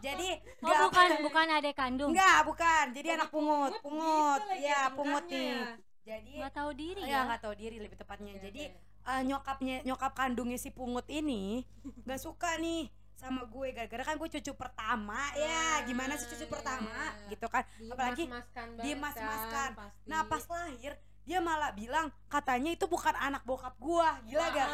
[0.00, 2.10] Jadi Oh nggak- bukan bukan adek kandung.
[2.10, 2.84] Enggak, bukan.
[2.92, 4.40] Jadi Oh, anak pungut, pungut pungut.
[4.44, 5.50] gitu Iya, ya pungut nih.
[5.50, 5.66] ya.
[6.08, 7.20] Jadi Nggak tahu diri ya ya.
[7.24, 8.32] nggak tahu diri lebih tepatnya.
[8.32, 8.78] Oke, Jadi oke.
[9.08, 11.64] Eh, nyokapnya nyokap kandungnya si pungut ini
[12.04, 13.74] nggak suka nih sama gue.
[13.74, 15.50] Gara-gara kan gue cucu pertama ya.
[15.50, 16.94] Ah, gimana sih cucu iya, pertama?
[16.94, 17.34] Iya.
[17.34, 17.64] gitu kan.
[17.90, 19.70] Apalagi Dimas-maskan banget dimas-maskan.
[19.74, 20.06] kan, pasti.
[20.06, 20.92] nah pas lahir
[21.28, 24.22] dia malah bilang katanya itu bukan anak bokap gua.
[24.24, 24.68] Gila gak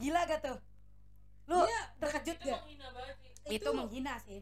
[0.00, 0.58] gila gak tuh?
[1.50, 3.30] Lu Dia terkejut Itu gak menghina banget sih.
[3.30, 4.40] itu, itu- menghina sih.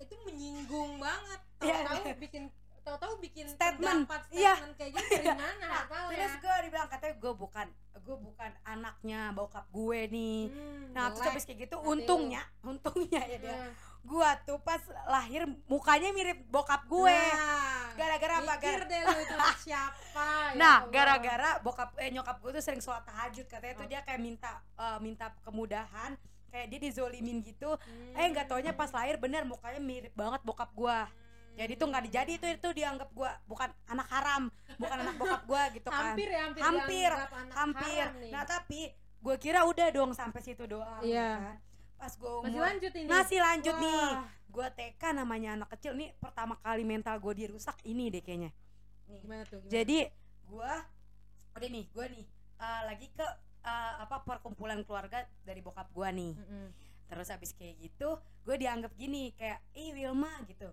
[0.00, 1.40] itu menyinggung banget.
[1.60, 2.14] Iya, tahu-tahu iya.
[2.16, 2.44] bikin
[2.82, 4.06] tahu-tahu bikin Statement.
[4.06, 4.54] pendapat Iya.
[4.54, 7.66] statement kayak gitu dari mana Nah, tahu ya terus gue dibilang katanya gue bukan
[8.00, 11.92] gue bukan anaknya bokap gue nih Hmm, Nah terus habis kayak gitu lu.
[11.92, 18.40] untungnya Untungnya ya dia Nah, Gua tuh pas lahir mukanya mirip bokap gue nah, Gara-gara
[18.40, 18.56] apa?
[18.56, 19.36] Gara- deh lu itu
[19.68, 20.88] siapa ya Nah Allah.
[20.88, 24.98] gara-gara bokap eh nyokap gue tuh sering sholat tahajud Katanya tuh dia kayak minta eh,
[24.98, 26.16] minta kemudahan
[26.48, 28.16] Kayak dia dizolimin gitu Hmm.
[28.16, 31.04] Eh nggak taunya pas lahir bener mukanya mirip banget bokap gua
[31.50, 34.42] Jadi tuh nggak dijadi itu itu dianggap gua bukan anak haram
[34.74, 37.10] Bukan anak bokap gua gitu kan hampir ya hampir Hampir,
[37.52, 38.04] Hampir.
[38.30, 38.80] Nah tapi
[39.20, 41.20] gue kira udah dong sampai situ doang Iya.
[41.20, 41.56] ya kan
[42.00, 43.82] Pas gue umur masih lanjut ini Masih lanjut Wah.
[43.84, 44.08] nih
[44.50, 48.50] gue TK namanya anak kecil nih pertama kali mental gue dirusak ini deh kayaknya
[49.06, 49.70] gimana tuh gimana?
[49.70, 49.98] jadi
[50.42, 50.72] gue
[51.52, 52.24] udah nih gue nih
[52.58, 53.26] eh, lagi ke
[53.60, 56.66] eh, apa perkumpulan keluarga dari bokap gue nih Mm-mm.
[57.06, 60.66] terus habis kayak gitu gue dianggap gini kayak ih Wilma gitu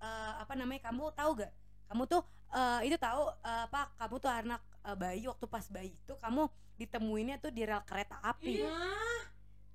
[0.00, 1.52] Eh, apa namanya kamu tahu gak
[1.92, 5.92] kamu tuh eh, itu tahu eh, apa kamu tuh anak eh, bayi waktu pas bayi
[5.92, 6.48] itu kamu
[6.80, 9.20] ditemuinnya tuh di rel kereta api Hah?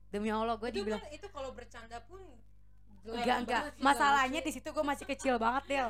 [0.10, 2.26] demi Allah gue itu dibilang kan- itu kalau bercanda pun
[3.14, 3.62] enggak enggak.
[3.78, 5.90] masalahnya di situ gue masih kecil banget Del.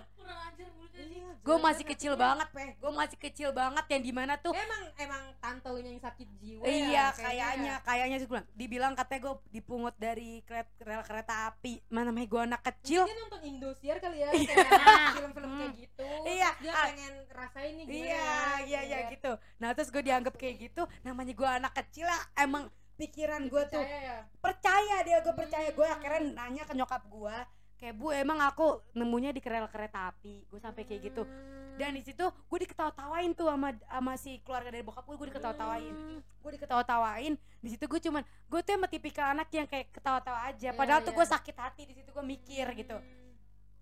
[0.95, 4.84] Iya, gue masih kecil banget peh gue masih kecil banget yang di mana tuh emang
[4.97, 8.45] emang tante lu yang sakit jiwa iya ya, kayaknya kayaknya sih bilang.
[8.58, 11.84] Dibilang katanya gue dipungut dari kereta, kereta api.
[11.93, 13.06] Mana namanya gue anak kecil.
[13.06, 14.56] Dia nonton Indosiar kali ya Iya.
[15.21, 16.08] film-film kayak gitu.
[16.25, 16.86] Iya, dia ah.
[16.89, 19.32] pengen rasain nih iya ya, iya iya biar gitu.
[19.62, 20.84] Nah terus gue dianggap kayak gitu.
[21.06, 22.21] Namanya gue anak kecil lah.
[22.39, 23.84] Emang pikiran gue tuh.
[23.84, 24.19] Percaya ya?
[24.39, 25.67] Percaya dia gue percaya.
[25.71, 25.95] Gue Hmm.
[25.99, 27.38] akhirnya nanya ke nyokap gue
[27.75, 30.47] kayak bu emang aku nemunya di rel kereta api?
[30.47, 31.23] Gue sampai kayak gitu.
[31.27, 31.63] Hmm.
[31.75, 35.91] dan di situ gue diketawa-tawain tuh sama sama si keluarga dari bokap gue gue diketawa-tawain.
[35.91, 36.19] Hmm.
[36.23, 37.34] gue diketawa-tawain.
[37.36, 40.71] Di situ gue cuman gue tuh emang tipikal anak yang kayak ketawa-tawa aja.
[40.71, 41.19] Iya, padahal tuh iya.
[41.19, 42.95] gue sakit hati di situ gue mikir gitu.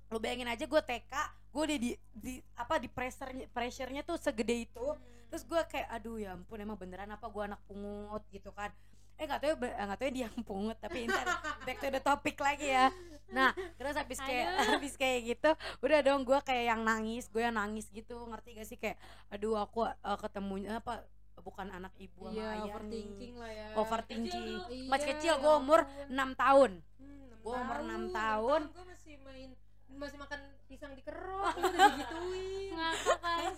[0.10, 1.14] Lu bayangin aja gue TK
[1.54, 4.86] gue udah di, di apa di pressure pressure-nya tuh segede itu.
[5.30, 8.74] Terus gue kayak aduh ya ampun emang beneran apa gue anak pungut gitu kan
[9.14, 11.26] eh nggak tahu ya be- nggak tahu ya dia yang pungut tapi ntar
[11.64, 12.88] back to the topic lagi ya.
[13.30, 14.48] Nah terus habis kayak
[14.78, 15.50] habis kayak gitu
[15.80, 18.78] udah dong gue kayak yang nangis gue yang nangis gitu ngerti gak sih?
[18.78, 18.98] Kayak
[19.30, 21.06] aduh aku uh, ketemunya apa
[21.40, 23.68] bukan anak ibu sama iya ayah overthinking nih lah ya.
[23.76, 24.46] Overthinking.
[24.48, 26.14] Kecil Iya, masih kecil ya gue umur ampun.
[26.14, 26.72] 6 tahun.
[26.98, 28.62] Hmm, Gua umur enam tahun.
[28.70, 29.50] gue masih main
[29.94, 32.72] masih makan pisang di kerok udah digituin.
[32.74, 33.52] Ngakak kan.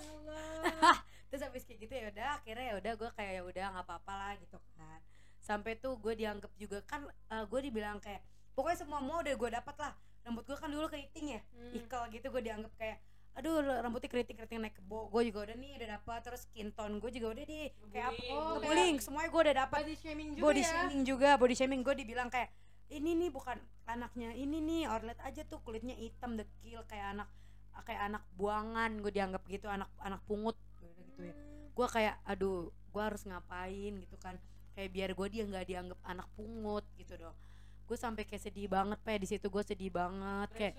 [0.66, 0.92] Ya
[1.30, 4.14] terus habis kayak gitu ya udah akhirnya ya udah gue kayak ya udah nggak apa-apa
[4.14, 5.00] lah gitu kan
[5.46, 8.26] sampai tuh gue dianggap juga kan gue dibilang kayak
[8.58, 9.94] pokoknya semua mau udah gue dapat lah.
[10.26, 11.78] Rambut gue kan dulu keriting ya Hmm.
[11.78, 12.98] ikel gitu gue dianggap kayak
[13.36, 17.12] aduh rambutnya keriting-keriting naik kebo gue juga udah nih udah dapat terus skin tone gue
[17.14, 18.24] juga udah di kayak apa.
[18.32, 20.68] Oh, ngebullying semuanya gue udah dapat body shaming juga body ya.
[20.72, 21.82] shaming juga body shaming.
[21.84, 22.50] Gue dibilang kayak
[22.90, 27.30] ini nih bukan anaknya ini nih orlet aja tuh kulitnya hitam dekil kayak anak
[27.84, 29.04] kayak anak buangan.
[29.04, 30.56] Gue dianggap gitu anak anak pungut.
[30.80, 31.36] Gitu ya.
[31.76, 33.94] Gue kayak aduh gue harus ngapain?
[34.00, 34.40] Gitu kan
[34.76, 37.36] kayak biar gue dia nggak dianggap anak pungut gitu dong.
[37.88, 40.76] Gue sampai kayak sedih banget pe di situ gue sedih banget kayak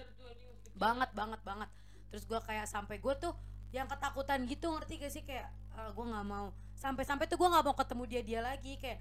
[0.76, 1.68] banget banget banget.
[2.12, 3.32] Terus gue kayak sampai gue tuh
[3.74, 5.22] yang ketakutan gitu ngerti gak sih?
[5.24, 5.48] Kayak
[5.96, 6.52] gue nggak mau.
[6.76, 9.00] Sampai-sampai tuh gue nggak mau ketemu dia dia lagi kayak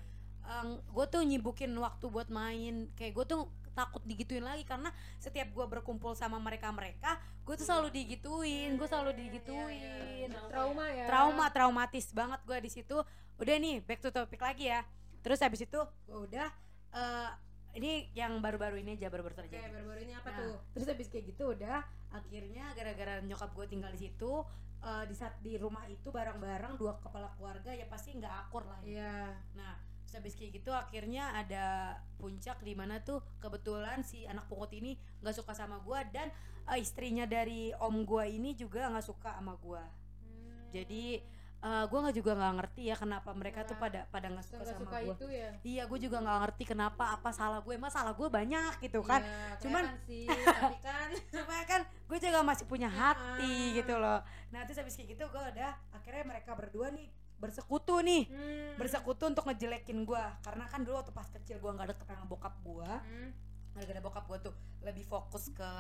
[0.89, 2.88] gue tuh nyibukin waktu buat main.
[2.95, 3.41] Kayak gue tuh
[3.75, 4.88] takut digituin lagi karena
[5.19, 10.31] setiap gue berkumpul sama mereka mereka gue tuh selalu digituin gue selalu digituin.
[10.47, 11.05] Trauma ya.
[11.12, 12.97] Trauma traumatis banget gue di situ
[13.35, 14.81] udah nih back to topic lagi ya
[15.19, 16.47] terus habis itu gue udah
[16.95, 17.29] eh,
[17.75, 21.07] ini yang baru-baru ini aja baru-baru oke terjadi baru-baru ini apa Nah, tuh terus habis
[21.11, 21.83] kayak gitu udah
[22.15, 24.31] akhirnya gara-gara nyokap gue tinggal di situ
[24.79, 28.79] eh, di saat di rumah itu bareng-bareng dua kepala keluarga ya pasti nggak akur lah
[28.87, 28.87] ya.
[28.87, 29.15] iya
[29.59, 29.73] Nah
[30.05, 34.95] terus habis kayak gitu akhirnya ada puncak di mana tuh kebetulan si anak pungut ini
[35.19, 36.31] nggak suka sama gue dan
[36.71, 39.83] eh, istrinya dari om gue ini juga nggak suka sama gue.
[40.23, 40.71] Hmm.
[40.71, 41.19] Jadi
[41.57, 44.63] eh, gue nggak juga nggak ngerti ya kenapa mereka tuh Nah, pada pada nggak suka
[44.63, 45.15] sama gue.
[45.29, 45.49] ya?
[45.61, 49.19] Iya gue juga nggak ngerti kenapa apa salah gue emang salah gue banyak gitu kan.
[49.19, 53.75] Iya, Cuman- sih tapi kan supaya kan gue juga masih punya hati Ah.
[53.75, 54.19] gitu loh.
[54.49, 58.23] Nah terus habis kayak gitu gue udah akhirnya mereka berdua nih bersekutu nih.
[58.27, 62.25] Hmm, bersekutu untuk ngejelekin gue karena kan dulu waktu pas kecil gue nggak deket sama
[62.25, 63.29] bokap gue hmm,
[63.75, 65.71] gara-gara bokap gue tuh lebih fokus ke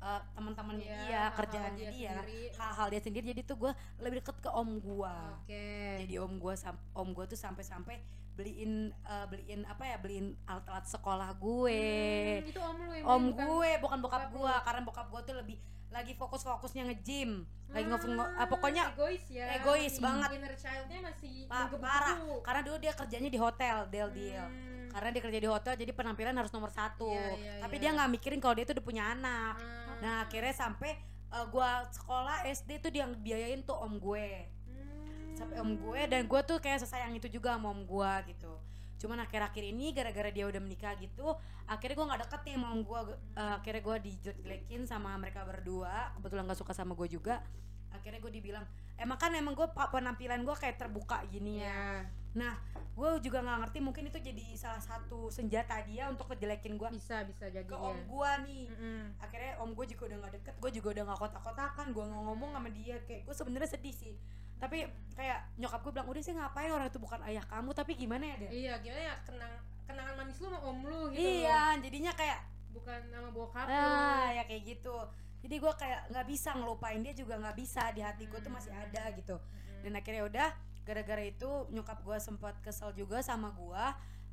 [0.00, 2.40] eh, teman-temannya iya, dia kerjaannya dia sendiri.
[2.52, 3.24] hal-hal dia sendiri.
[3.30, 5.66] Jadi tuh gue lebih deket ke om gue oke.
[6.02, 6.54] Jadi om gue
[6.92, 7.96] om gue tuh sampai-sampai
[8.34, 11.82] beliin eh, beliin apa ya beliin alat-alat sekolah gue.
[12.36, 15.36] Hmm, itu om lu yang om bukan- gue bukan bokap gue karena bokap gue tuh
[15.36, 15.56] lebih
[15.88, 17.46] lagi fokus-fokusnya nge-gym.
[17.70, 19.46] Lagi Ah, nge apa pokoknya egois ya.
[19.54, 20.28] egois banget.
[20.32, 22.18] inner childnya masih Pa- parah.
[22.42, 24.73] Karena dulu dia kerjanya di hotel deal deal Hmm.
[24.94, 27.10] Karena dia kerja di hotel jadi penampilan harus nomor satu.
[27.10, 27.82] Iya, iya, tapi iya.
[27.82, 29.58] dia nggak mikirin kalau dia tuh udah punya anak.
[29.58, 29.98] Ah.
[29.98, 30.94] nah akhirnya sampai
[31.34, 34.46] uh, gua sekolah SD tuh dia yang biayain tuh om gue.
[34.70, 35.34] Hmm.
[35.34, 38.54] sampai om gue dan gue tuh kayak sesayang itu juga sama om gue gitu.
[39.02, 42.82] Cuman akhir-akhir ini gara-gara dia udah menikah gitu akhirnya gue nggak deket nih sama om
[42.84, 43.00] gue
[43.34, 46.14] Uh, akhirnya gue dijelekin sama mereka berdua.
[46.14, 47.42] Kebetulan gak suka sama gue juga.
[47.90, 48.62] Akhirnya gue dibilang
[48.94, 52.06] emang kan emang gue penampilan gue kayak terbuka gini ya.
[52.06, 52.54] Iya, nah
[52.94, 57.26] gue juga nggak ngerti mungkin itu jadi salah satu senjata dia untuk ngejelekin gue bisa
[57.26, 57.82] bisa jadi ke ya.
[57.82, 58.64] om gue nih.
[58.70, 59.02] Mm-mm.
[59.18, 62.50] akhirnya om gue juga udah gak deket gue juga udah gak kotak-kotakan gue nggak ngomong
[62.54, 62.96] sama dia.
[63.02, 64.14] Kayak gue sebenarnya sedih sih.
[64.54, 66.70] Tapi kayak nyokap gue bilang udah sih ngapain?
[66.70, 69.14] Orang itu bukan ayah kamu tapi gimana ya dia Iya, gimana ya?
[69.26, 69.52] Kenang
[69.84, 71.18] kenangan manis lu sama om lu gitu.
[71.20, 72.40] iya jadinya kayak
[72.72, 74.38] Bukan nama bokap ah lu.
[74.38, 74.96] ya kayak gitu.
[75.42, 78.70] Jadi gue kayak nggak bisa ngelupain dia juga nggak bisa di hati gue tuh masih
[78.70, 79.34] ada gitu.
[79.82, 80.48] Dan akhirnya udah
[80.84, 83.84] gara-gara itu nyokap gue sempat kesel juga sama gue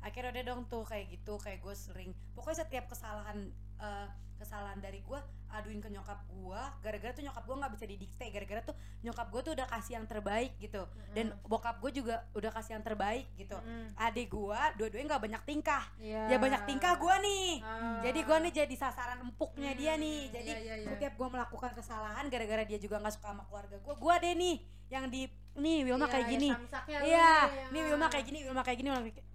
[0.02, 2.10] akhirnya udah dong tuh kayak gitu kayak gue sering.
[2.34, 4.06] Pokoknya setiap kesalahan eh,
[4.42, 8.60] kesalahan dari gue aduin ke nyokap gue gara-gara tuh nyokap gue nggak bisa didikte gara-gara
[8.62, 12.72] tuh nyokap gue tuh udah kasih yang terbaik gitu dan bokap gue juga udah kasih
[12.74, 13.92] yang terbaik gitu Mm-mm.
[13.94, 16.22] adik gue dua-duanya nggak banyak tingkah Iya.
[16.26, 18.00] ya banyak tingkah gue nih Ah.
[18.02, 20.88] jadi gue nih jadi sasaran empuknya dia nih jadi iya, iya, iya.
[20.88, 24.56] setiap gue melakukan kesalahan gara-gara dia juga nggak suka sama keluarga gue gue deh nih
[24.88, 25.24] yang di
[25.54, 27.64] nih Wilma Iya, kayak gini iya nih, ya.
[27.68, 28.88] nih Wilma kayak gini Wilma kayak gini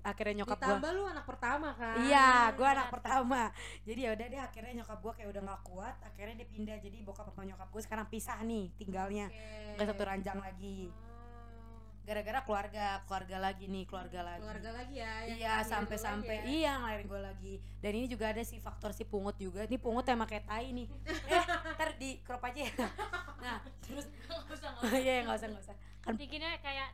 [0.04, 1.96] akhirnya nyokap gue Ditambah lu anak pertama kan.
[2.00, 3.42] iya gue anak pertama
[3.84, 6.98] jadi ya udah deh akhirnya nyokap gue kayak udah nggak kuat akhirnya dia pindah jadi
[7.02, 9.74] bokap sama nyokap gue sekarang pisah nih tinggalnya Oke.
[9.74, 12.06] nggak satu ranjang lagi Oh.
[12.06, 15.14] gara-gara keluarga keluarga lagi nih keluarga lagi Keluarga lagi ya.
[15.22, 16.54] yang Iya ngelahirin sampai lu sampai lagi ya.
[16.54, 20.06] iya ngelahirin gue lagi dan ini juga ada si faktor si pungut juga ini pungut
[20.06, 22.72] emang kayak tai nih eh ntar di crop aja ya
[23.38, 24.08] nah terus
[24.48, 24.98] Nggak usah, nggak usah.
[24.98, 26.90] iya nggak usah nggak usah kan bikinnya kayak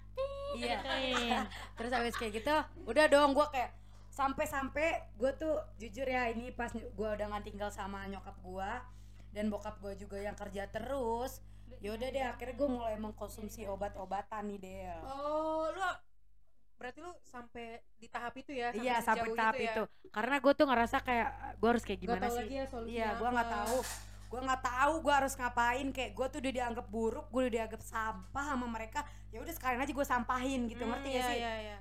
[0.56, 1.42] iya gituin
[1.78, 3.70] terus habis kayak gitu udah dong gue kayak
[4.14, 8.72] sampai-sampai gue tuh jujur ya ini pas gue udah nggak tinggal sama nyokap gue
[9.34, 11.42] dan bokap gue juga yang kerja terus
[11.82, 15.02] yaudah deh akhirnya gue mulai mengkonsumsi obat-obatan nih Del.
[15.04, 15.84] Oh, lu
[16.78, 18.70] berarti lu sampai di tahap itu ya?
[18.76, 19.74] iya sampai tahap ya?
[19.74, 19.84] itu.
[20.14, 22.40] Karena gue tuh ngerasa kayak gue harus kayak gimana tahu sih?
[22.46, 23.78] lagi ya iya gue nggak tahu.
[24.30, 25.88] Gue nggak tahu gue harus ngapain.
[25.90, 29.04] Kayak gue tuh udah dianggap buruk gue udah dianggap sampah sama mereka.
[29.34, 30.86] Ya udah sekalian aja gue sampahin gitu.
[30.86, 31.40] Hmm, ngerti iya, gak sih?
[31.42, 31.78] Iya, iya.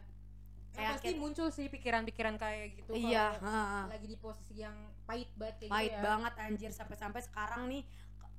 [0.74, 3.37] Nah, pasti muncul sih pikiran-pikiran kayak gitu iya
[3.85, 6.02] lagi di posisi yang pahit banget kayak pahit gitu ya.
[6.02, 7.82] banget anjir sampai-sampai sekarang nih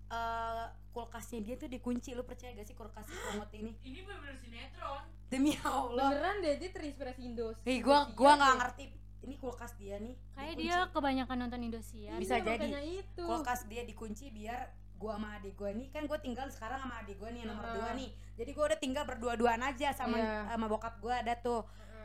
[0.10, 5.04] eh, kulkasnya dia tuh dikunci lu percaya gak sih kulkas pungut ini Ini bener-bener sinetron.
[5.28, 7.58] demi Allah Beneran deh dia terinspirasi Indos.
[7.60, 8.60] nih gue Indosiar gua nggak deh.
[8.60, 8.84] ngerti
[9.24, 10.64] ini kulkas dia nih kayak dikunci.
[10.64, 12.68] dia kebanyakan nonton Indosiar Bisa Iya, jadi.
[12.98, 13.24] itu.
[13.24, 14.60] kulkas dia dikunci biar
[14.96, 17.66] gua sama adik gua nih kan gue tinggal sekarang sama adik gua nih yang nomor
[17.66, 17.76] Heeh.
[17.76, 20.48] dua nih jadi gua udah tinggal berdua-duaan aja sama Iya.
[20.48, 21.62] sama bokap gua ada tuh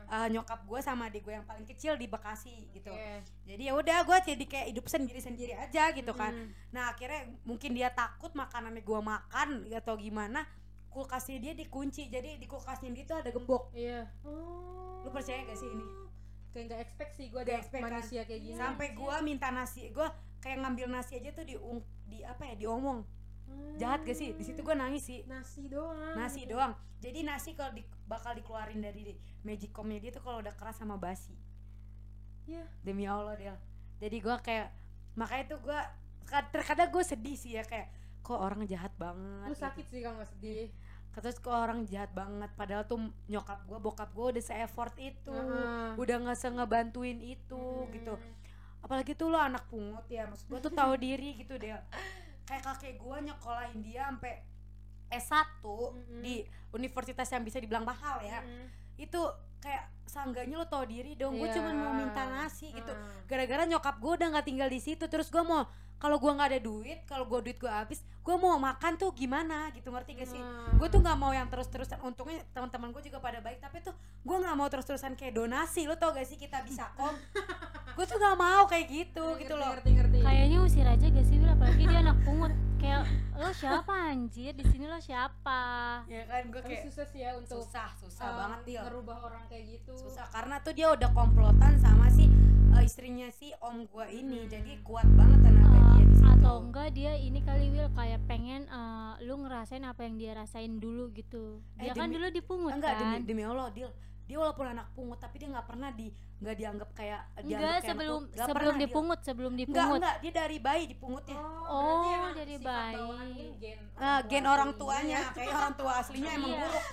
[0.08, 3.20] Eh, nyokap gua sama adik gua yang paling kecil di Bekasi gitu Oke.
[3.44, 6.48] jadi ya udah gua jadi kayak hidup sendiri sendiri aja gitu kan Mm.
[6.72, 10.48] nah akhirnya mungkin dia takut makanannya gua makan atau gimana
[10.88, 14.08] kulkasnya dia dikunci jadi di kulkasnya dia tuh ada gembok Iya.
[14.24, 15.04] Oh.
[15.04, 15.84] Lu percaya gak sih ini?
[16.48, 17.92] Kayak nggak expect sih gue ada expect kan?
[17.92, 18.56] manusia kayak gini.
[18.56, 20.08] sampai gua minta nasi gua
[20.40, 21.52] kayak ngambil nasi aja tuh di
[22.08, 23.04] di apa ya diomong
[23.48, 23.74] Hmm.
[23.76, 26.14] jahat gak sih di situ gua nangis sih Nasi doang.
[26.14, 30.76] nasi doang jadi nasi kalau di, bakal dikeluarin dari magicomnya dia tuh kalau udah keras
[30.76, 31.32] sama basi
[32.44, 32.64] Iya.
[32.80, 33.54] demi allah dia
[33.98, 34.68] jadi gua kayak
[35.14, 35.80] makanya tuh gua
[36.24, 37.88] kad- terkadang gue sedih sih ya kayak
[38.20, 39.64] kok orang jahat banget Lu gitu.
[39.64, 40.68] sakit sih kalau nggak sedih.
[41.10, 45.96] terus kok orang jahat banget padahal tuh nyokap gua bokap gua udah se-effort itu Heeh.
[45.96, 47.90] udah nggak ngebantuin itu Hmm.
[47.90, 48.14] gitu
[48.78, 51.74] apalagi tuh lo anak pungut ya maksud gua tuh tahu diri gitu deh
[52.48, 54.40] kayak kakek gua nyekolahin dia sampai
[55.08, 56.20] S1 Mm-mm.
[56.20, 58.66] di universitas yang bisa dibilang mahal ya Mm.
[58.98, 59.20] itu
[59.58, 61.54] kayak sangganya lo tau diri dong gue Iya.
[61.54, 63.24] cuma mau minta nasi gitu Heeh.
[63.26, 66.60] gara-gara nyokap gue udah nggak tinggal di situ terus gue mau kalau gue nggak ada
[66.60, 70.38] duit kalau gue duit gue habis gue mau makan tuh gimana gitu ngerti gak sih
[70.38, 70.76] Hmm.
[70.76, 74.36] gue tuh nggak mau yang terus-terusan untungnya teman-teman gue juga pada baik tapi tuh gue
[74.36, 77.12] nggak mau terus-terusan kayak donasi lo tau gak sih kita bisa kom
[77.96, 80.18] gue tuh nggak mau kayak gitu gitu Ngerti, loh Ngerti ngerti.
[80.20, 82.52] Kayaknya usir aja gak sih Wil apalagi dia anak pungut.
[82.78, 83.00] Kayak
[83.34, 84.52] lo siapa anjir?
[84.52, 85.60] Di sini lo siapa?
[86.06, 89.44] ya kan gue kayak susah sih ya untuk susah susah um, banget dia ngerubah orang
[89.46, 89.98] kayak gitu.
[89.98, 92.30] susah karena tuh dia udah komplotan sama si
[92.70, 94.48] uh, istrinya si om gua ini Hmm.
[94.48, 99.34] jadi kuat banget tenaga Eh, atau enggak dia ini kali Will kayak pengen eh, lu
[99.38, 101.64] ngerasain apa yang dia rasain dulu gitu.
[101.74, 103.00] Eh, Dia kan demi- dulu dipungut enggak kan?
[103.14, 103.88] demi, demi allah dia
[104.22, 107.88] dia walaupun anak pungut tapi dia nggak pernah di nggak dianggap kayak dianggap Enggak kayak
[107.88, 108.20] sebelum.
[108.20, 108.84] Nggak sebelum pernah dia.
[108.84, 109.98] dipungut, sebelum enggak dipungut.
[109.98, 113.46] enggak dia dari bayi dipungutnya Oh, Oh, dari bayi.
[113.58, 115.32] gen Ah, gen orang tuanya ya.
[115.32, 116.60] kayak orang tua aslinya emang Iya.
[116.62, 116.84] buruk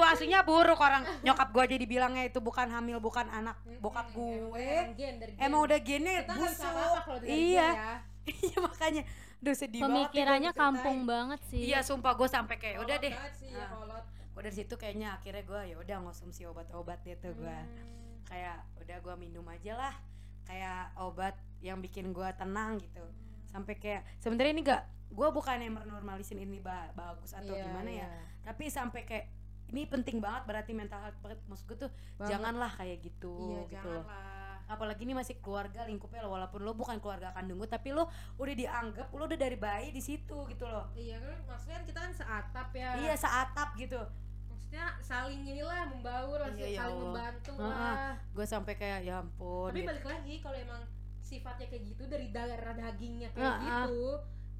[0.00, 4.68] aslinya buruk orang nyokap gua jadi bilangnya itu bukan hamil bukan anak bokap emang- gue
[5.36, 7.94] emang udah gennya kita nggak bisa busuk iya ya.
[8.46, 9.02] iya makanya
[9.36, 10.70] Duh sedih banget nih Pemikirannya gua diceritain.
[10.70, 11.62] kampung banget sih.
[11.66, 13.10] Iya sumpah gue sampai kayak udah deh.
[13.10, 14.04] banget sih, ya, kolot.
[14.30, 17.50] Gue dari situ kayaknya akhirnya gue ya udah ngonsumsi obat-obat deh tuh gue.
[17.50, 18.22] Hmm.
[18.22, 19.94] Kayak udah gue minum aja lah.
[20.46, 23.02] Kayak obat yang bikin gue tenang gitu.
[23.44, 28.06] Sampai kayak sebenarnya ini gak gue bukannya menormalisin ini ba- bagus atau Iya, gimana ya.
[28.06, 28.22] iya.
[28.40, 29.26] Tapi sampai kayak
[29.72, 32.28] ini penting banget berarti mental health maksud gue tuh Banget.
[32.30, 34.04] janganlah kayak gitu iya gitu loh.
[34.04, 38.08] janganlah Apalagi ini masih keluarga lingkupnya lo walaupun lo bukan keluarga kandung gue tapi lo
[38.36, 40.88] udah dianggap lo udah dari bayi di situ gitu loh.
[40.94, 44.00] iya kan maksudnya kan kita kan seatap ya Iya seatap gitu.
[44.46, 47.04] maksudnya saling inilah membaur lah Iya, ya saling Allah.
[47.04, 49.88] membantu lah gue sampai kayak ya ampun tapi gitu.
[49.88, 50.82] balik lagi kalau emang
[51.20, 53.66] sifatnya kayak gitu dari darah dagingnya kayak Heeh.
[53.84, 54.04] gitu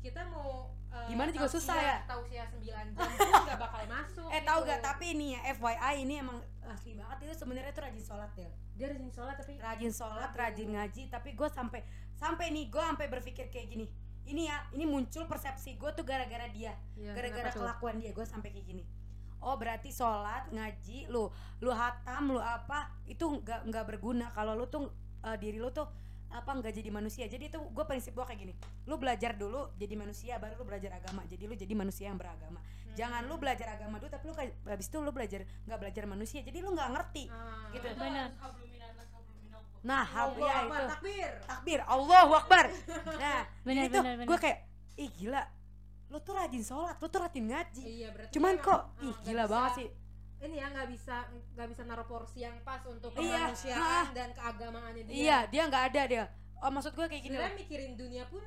[0.03, 1.97] kita mau eh, Gimana juga susah ya?
[2.11, 3.07] tausiah 9 jam pun
[3.47, 4.71] nggak bakal masuk eh tahu gitu.
[4.75, 7.17] gak tapi ini ya FYI ini emang asli banget.
[7.31, 8.51] Itu sebenarnya tuh rajin sholat ya.
[8.75, 11.03] Dia rajin sholat tapi rajin sholat rajin ngaji.
[11.07, 11.81] Tapi gue sampai
[12.19, 13.87] sampai nih gue sampai berpikir kayak gini.
[14.27, 16.75] Ini ya ini muncul persepsi gue tuh gara-gara dia.
[16.99, 18.85] Iya, gara-gara kelakuan dia gue sampai kayak gini.
[19.43, 21.27] Oh berarti sholat ngaji lu
[21.59, 24.31] lu hatam lu apa itu nggak nggak berguna.
[24.35, 24.91] Kalau lu tuh
[25.27, 25.87] eh, diri lu tuh
[26.33, 27.25] apa nggak jadi manusia.
[27.29, 28.55] Jadi itu gue prinsip gue kayak gini.
[28.89, 31.23] Lu belajar dulu jadi manusia baru lu belajar agama.
[31.29, 32.61] Jadi lu jadi manusia yang beragama.
[32.61, 32.97] Hmm.
[32.99, 36.41] jangan lu belajar agama dulu tapi lu kayak habis itu lu belajar nggak belajar manusia.
[36.41, 37.25] Jadi lu nggak ngerti.
[37.29, 37.71] Ah.
[37.77, 37.87] gitu.
[37.97, 38.29] Benar.
[39.83, 40.91] nah hal Allah ya itu.
[40.95, 41.31] takbir.
[41.43, 42.65] Takbir Allahu Akbar.
[43.19, 44.27] Nah benar, benar.
[44.27, 44.59] gue kayak
[44.97, 45.43] ih gila.
[46.13, 47.83] Lu tuh rajin sholat lu tuh rajin ngaji.
[47.83, 49.89] Iya cuman kok ah, ih gila bisa- banget sih
[50.43, 51.17] ini ya nggak bisa
[51.55, 55.15] nggak bisa naruh porsi yang pas untuk Iya, kemanusiaan dan keagamaannya dia.
[55.15, 56.25] Iya dia nggak ada dia.
[56.59, 58.43] Oh maksud gue kayak gini sebenarnya mikirin dunia pun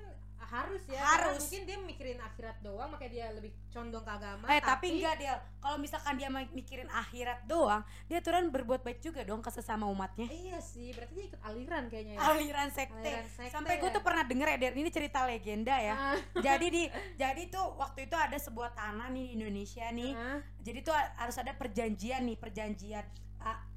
[0.55, 1.11] harus ya Harus.
[1.11, 5.15] karena mungkin dia mikirin akhirat doang makanya dia lebih condong ke agama eh tapi enggak
[5.19, 9.89] dia kalau misalkan dia mikirin akhirat doang dia turun berbuat baik juga dong ke sesama
[9.89, 10.29] umatnya.
[10.29, 12.19] Iya sih berarti dia ikut aliran kayaknya ya.
[12.21, 13.95] Aliran sekte, Aliran sekte sampai gue ya.
[13.97, 15.95] tuh pernah denger ya ini cerita legenda ya.
[15.97, 16.83] Ah, jadi di
[17.17, 20.11] jadi tuh waktu itu ada sebuah tanah nih di Indonesia nih.
[20.13, 23.05] Ah, jadi tuh harus ada perjanjian nih perjanjian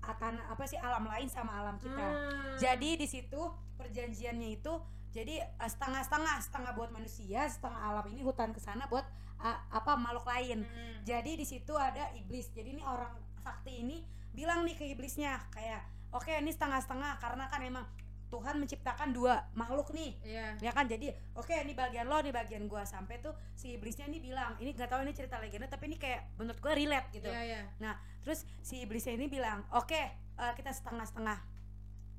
[0.08, 2.00] tanah apa sih alam lain sama alam kita.
[2.00, 2.56] Ah.
[2.56, 3.36] jadi di situ
[3.76, 4.72] perjanjiannya itu
[5.10, 9.04] jadi setengah-setengah setengah buat manusia setengah alam ini hutan ke sana buat
[9.38, 10.66] a- apa makhluk lain.
[10.66, 10.94] Mm.
[11.02, 12.50] jadi di situ ada iblis.
[12.52, 17.62] Jadi ini orang sakti ini bilang nih ke iblisnya kayak oke ini setengah-setengah karena kan
[17.62, 17.86] emang
[18.28, 20.12] Tuhan menciptakan dua makhluk nih.
[20.20, 20.46] Iya.
[20.60, 20.84] Ya kan?
[20.84, 22.84] Jadi oke ini bagian lo ini bagian gua.
[22.84, 26.36] Sampai tuh si iblisnya ini bilang ini nggak tahu ini cerita legenda tapi ini kayak
[26.36, 27.24] menurut gua relate gitu.
[27.24, 27.60] Iya iya.
[27.80, 31.40] Nah, terus si iblisnya ini bilang, "Oke, eh, kita setengah-setengah."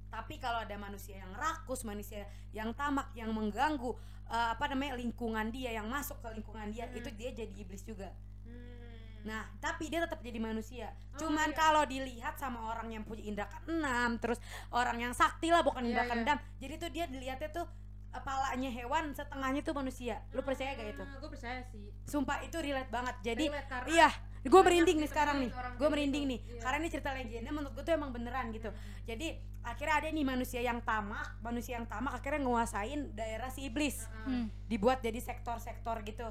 [0.10, 3.94] Tapi kalau ada manusia yang rakus manusia yang tamak yang mengganggu
[4.26, 6.98] eh, apa namanya lingkungan dia yang masuk ke lingkungan dia Hmm.
[6.98, 8.10] itu dia jadi iblis juga
[8.42, 9.26] Hmm.
[9.26, 10.96] Nah, tapi dia tetap jadi manusia.
[11.14, 11.58] Oh, Cuman iya.
[11.58, 14.40] kalau dilihat sama orang yang punya indra keenam, terus
[14.72, 16.12] orang yang sakti lah bukan Iya, indra iya.
[16.16, 16.38] keenam.
[16.58, 17.68] Jadi tuh dia dilihatnya tuh
[18.10, 20.24] kepalanya hewan, setengahnya tuh manusia.
[20.34, 21.04] Lu percaya gak itu?
[21.04, 23.16] gue percaya sih Sumpah itu relate banget.
[23.22, 24.10] Jadi Relate iya,
[24.42, 25.52] gue merinding nih sekarang nih.
[25.78, 26.32] Gue merinding gitu.
[26.34, 26.40] nih.
[26.42, 26.62] Iya.
[26.64, 28.70] Karena ini cerita legenda menurut gue tuh emang beneran gitu.
[29.06, 29.28] Jadi
[29.62, 34.48] akhirnya ada nih manusia yang tamak, manusia yang tamak akhirnya nguasain daerah si iblis Hmm.
[34.66, 36.28] dibuat jadi sektor-sektor gitu.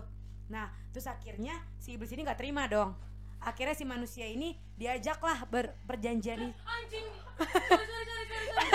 [0.48, 2.96] Nah, terus akhirnya si iblis ini nggak terima dong.
[3.38, 6.52] Akhirnya si manusia ini diajaklah ber, perjanjian nih.
[6.66, 7.06] anjing
[7.70, 8.70] sorry sorry sorry sorry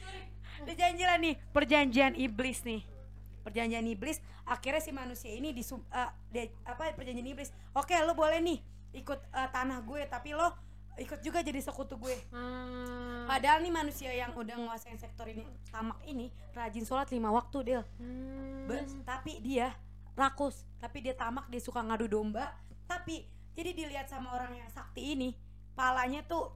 [0.00, 0.20] sorry
[0.58, 2.82] Perjanjian nih, perjanjian iblis nih.
[3.44, 5.64] Perjanjian iblis, akhirnya si manusia ini di
[6.64, 7.48] apa perjanjian iblis.
[7.72, 8.58] Oke, lo boleh nih
[8.92, 10.52] ikut eh, tanah gue, tapi lo
[10.98, 12.16] ikut juga jadi sekutu gue.
[12.34, 13.24] Hmm.
[13.24, 17.82] Padahal nih manusia yang udah nguasain sektor ini tamak ini rajin sholat lima waktu Del.
[18.02, 18.66] Hmm.
[19.06, 19.72] Tapi dia
[20.18, 22.50] rakus tapi dia tamak dia suka ngadu domba
[22.90, 23.22] tapi
[23.54, 25.30] jadi dilihat sama orang yang sakti ini
[25.78, 26.50] palanya tuh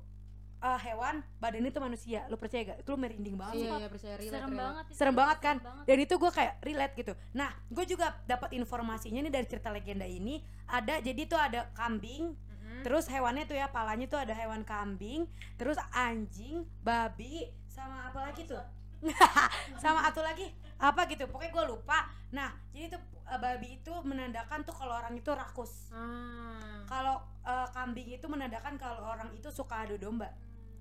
[0.58, 3.88] eh, hewan badannya tuh manusia lu percaya gak itu lu merinding banget sih iya iya
[3.88, 4.62] percaya relate, serem relate.
[4.66, 4.98] banget itu.
[4.98, 5.84] serem banget kan banget.
[5.86, 10.06] dan itu gue kayak relate gitu nah gue juga dapat informasinya nih dari cerita legenda
[10.10, 12.34] ini ada jadi tuh ada kambing.
[12.82, 15.24] Terus hewannya tuh ya palanya tuh ada hewan kambing
[15.56, 18.60] terus anjing babi sama apa lagi tuh?
[19.82, 20.46] Sama satu lagi
[20.78, 22.06] apa gitu pokoknya gue lupa.
[22.30, 25.90] Nah jadi tuh eh, babi itu menandakan tuh kalau orang itu rakus.
[25.90, 26.82] Ah.
[26.86, 30.30] kalau eh, kambing itu menandakan kalau orang itu suka adu domba.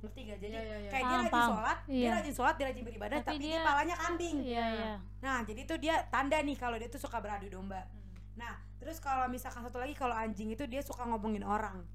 [0.02, 0.90] Ngerti gak jadi Iya, iya, iya.
[0.90, 2.10] kayak dia rajin sholat dia Iya.
[2.18, 4.38] rajin sholat dia rajin beribadah Tapi tapi, dia palanya kambing.
[4.42, 4.94] Iya, iya.
[5.22, 7.86] nah jadi tuh dia tanda nih kalau dia tuh suka beradu domba.
[8.38, 11.86] Nah terus kalau misalkan satu lagi kalau anjing itu dia suka ngomongin orang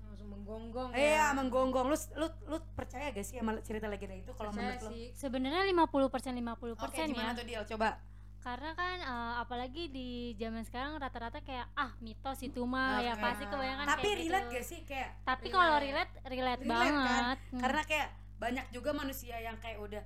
[0.00, 1.26] langsung menggonggong Iya, ya.
[1.34, 1.86] menggonggong.
[1.86, 4.90] Lu lu lu percaya gak sih sama cerita legenda itu kalau menurut lu?
[5.12, 5.82] Sebenarnya 50%
[6.32, 7.04] 50% Oke, ya.
[7.04, 7.60] gimana tuh dia?
[7.66, 7.98] Coba.
[8.38, 13.20] Karena kan eh, apalagi di zaman sekarang rata-rata kayak ah mitos itu mah ya Oke.
[13.20, 14.54] pasti kebanyakan Tapi kayak relate gitu.
[14.54, 16.94] gak sih kayak Tapi kalau relate relate, Relate kan?
[16.94, 17.38] banget.
[17.44, 17.60] Hmm.
[17.60, 20.02] karena kayak banyak juga manusia yang kayak udah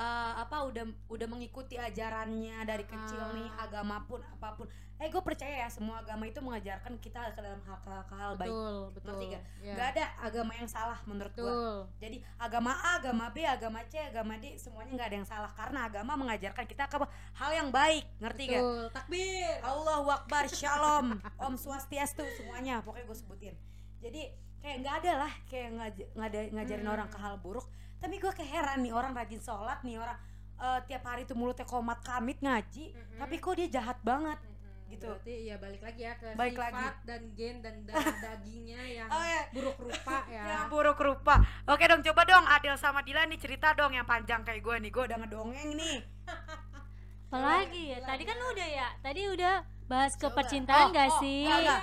[0.00, 3.30] eh, apa udah udah mengikuti ajarannya dari kecil Ah.
[3.30, 4.64] nih agama pun apa pun.
[4.96, 8.48] Eh gue percaya ya semua agama itu mengajarkan kita ke dalam hal hal, hal baik.
[8.48, 9.42] betul betul Ngerti gak?
[9.58, 9.72] Iya.
[9.72, 14.36] Gak ada agama yang salah menurut betul Jadi agama A, agama B, agama C, agama
[14.36, 16.96] D semuanya nggak ada yang salah karena agama mengajarkan kita ke
[17.32, 18.60] hal yang baik, ngerti gak?
[18.60, 21.06] betul takbir Allahu Akbar, Shalom,
[21.38, 23.54] Om Swastiastu semuanya pokoknya gue sebutin.
[24.00, 24.22] Jadi
[24.58, 25.96] kayak nggak ada lah kayak ngaj
[26.52, 26.92] ngajarin Hmm.
[26.92, 27.64] orang ke hal buruk.
[28.00, 30.16] Tapi gue kayak heran nih orang rajin sholat nih orang
[30.56, 33.18] eh, tiap hari tuh mulutnya komat kamit ngaji, Mm-mm.
[33.18, 34.40] tapi kok dia jahat banget.
[34.90, 35.06] Gitu.
[35.06, 37.06] berarti ya balik lagi ya ke Balik sifat lagi.
[37.06, 37.76] dan gen dan
[38.26, 41.34] dagingnya yang Oh ya, buruk rupa ya yang buruk rupa.
[41.64, 44.90] Oke dong, coba dong Adel sama Dila nih cerita dong yang panjang kayak gue nih.
[44.90, 45.98] Gue udah ngedongeng nih.
[47.28, 47.98] Apalagi ya?
[48.02, 48.88] Tadi kan udah ya.
[48.98, 49.54] Tadi udah
[49.86, 51.46] bahas ke percintaan Oh, gak oh, sih?
[51.46, 51.80] enggak, enggak.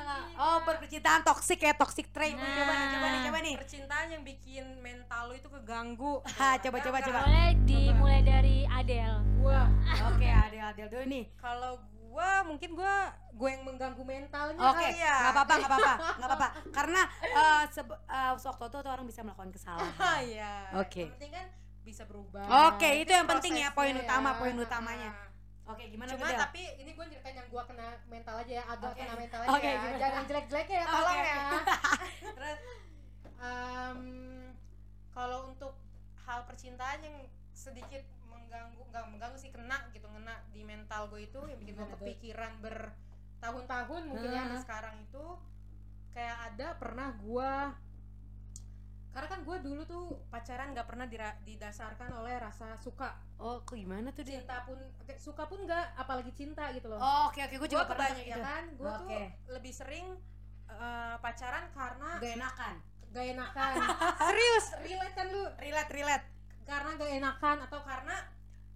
[0.00, 0.22] Enggak.
[0.36, 2.32] Oh, percintaan toksik ya, toxic trait.
[2.32, 2.40] nih.
[2.56, 3.24] Coba nih, coba nih, Nah.
[3.26, 3.54] coba nih.
[3.56, 7.20] percintaan yang bikin mental lu itu keganggu Ha, coba coba coba.
[7.22, 9.18] Boleh dimulai dari Adele.
[9.36, 9.68] gua
[10.06, 11.24] Oke, Adel Adel dulu nih.
[11.36, 11.72] kalau
[12.02, 12.94] gua mungkin gua
[13.32, 16.48] gua yang mengganggu mentalnya Oke, kali ya nggak apa-apa, nggak apa-apa, nggak apa-apa.
[16.70, 19.92] Karena eh sebe- eh, sewaktu itu tuh orang bisa melakukan Ah, kesalahan.
[20.26, 21.02] iya Oke.
[21.02, 21.46] yang penting kan
[21.80, 24.36] bisa berubah Oke, itu yang penting ya, poin prosesnya utama, ya.
[24.36, 25.10] poin utamanya.
[25.70, 26.40] Oke, gimana Cuma tuh Del?
[26.40, 29.00] tapi ini gue ceritain yang gue kena mental aja ya, agak Oke.
[29.00, 29.74] kena mental aja Oke, ya.
[29.76, 29.96] gimana?
[29.96, 31.26] Jangan yang jelek-jeleknya ya, tolong oke.
[31.26, 31.38] ya.
[32.36, 32.58] Terus,
[33.40, 34.00] Em,
[35.10, 35.72] kalau untuk
[36.20, 37.16] hal percintaan yang
[37.50, 41.88] sedikit mengganggu, nggak mengganggu sih kena gitu, kena di mental gue itu yang bikin gue
[41.90, 44.62] kepikiran bertahun-tahun mungkin ya sampai Ah.
[44.62, 45.24] sekarang itu
[46.10, 47.52] kayak ada pernah gue
[49.10, 51.06] karena kan gue dulu tuh pacaran nggak pernah
[51.40, 54.38] didasarkan oleh rasa suka oh, kok gimana tuh dia?
[54.38, 54.78] cinta pun
[55.16, 58.30] suka pun nggak apalagi cinta gitu loh Oh, oke oke, gue gue juga pernah gitu.
[58.30, 59.00] ya kan gue Oke.
[59.00, 59.10] tuh
[59.50, 60.06] lebih sering
[60.68, 62.74] eh, pacaran karena Gak enakan.
[63.10, 63.72] gak enakan
[64.28, 66.26] serius relate kan lu Relate, relate.
[66.62, 68.16] karena gak enakan atau karena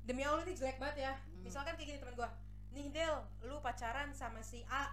[0.03, 1.43] demi allah ini jelek banget ya Hmm.
[1.45, 2.28] misalkan kayak gini teman gue
[2.72, 4.91] nih Del lu pacaran sama si A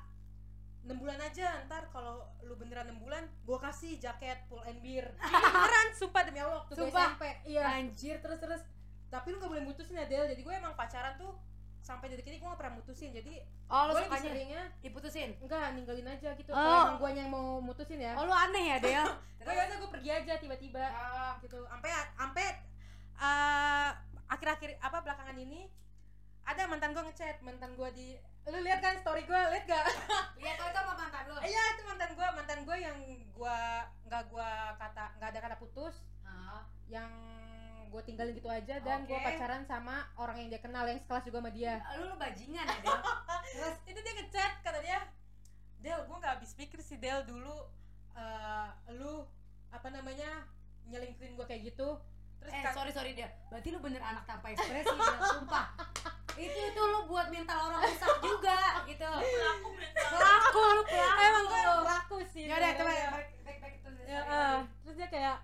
[0.82, 5.06] 6 bulan aja ntar kalau lu beneran 6 bulan gue kasih jaket full and beer
[5.14, 7.08] beneran sumpah demi allah waktu gue Sumpah?
[7.12, 8.62] SMP iya Anjir, terus terus.
[9.08, 11.38] tapi lu gak boleh mutusin ya Del jadi gue emang pacaran tuh
[11.80, 15.30] sampai detik ini gue gak pernah mutusin jadi Oh, lu gue lebih sukanya seringnya diputusin.
[15.38, 16.56] enggak ninggalin aja gitu Oh.
[16.56, 19.08] kalau emang gue yang mau mutusin ya Oh, lu aneh ya, Del?
[19.38, 22.46] gue ya gue pergi aja tiba-tiba Oh, gitu sampai sampai
[23.18, 23.90] eh,
[24.28, 25.70] akhir-akhir apa belakangan ini
[26.44, 28.08] ada mantan gue ngechat mantan gue di
[28.44, 29.86] lu lihat kan story gue lihat gak
[30.42, 31.36] Lihat kalau itu sama mantan lu.
[31.42, 33.58] iya itu mantan gue mantan gue yang gue
[34.04, 36.64] nggak gue kata nggak ada kata putus Oh.
[36.88, 37.12] yang
[37.88, 39.22] gue tinggalin gitu aja dan gue Oke.
[39.22, 42.78] pacaran sama orang yang dia kenal yang sekelas juga sama dia Lu lu bajingan ya,
[42.80, 43.00] Del?
[43.54, 45.00] terus itu dia ngechat kata dia
[45.78, 47.68] Del gue nggak habis pikir sih Del dulu
[48.16, 49.28] eh, lu
[49.70, 50.48] apa namanya
[50.88, 52.00] nyelingkuhin gue kayak gitu
[52.42, 53.30] terus Eh, kan- sorry sorry dia.
[53.48, 55.18] Berarti lu bener anak tanpa ekspresi, Del.
[55.32, 55.66] Sumpah.
[56.34, 59.06] Itu itu lu buat mental orang rusak juga gitu.
[59.06, 60.10] Pelaku mental.
[60.10, 61.22] Pelaku lu pelaku.
[61.22, 63.10] emang gue pelaku sih Ya udah, coba sebenarnya.
[63.12, 65.38] back back back to the ya, eh, terus dia kayak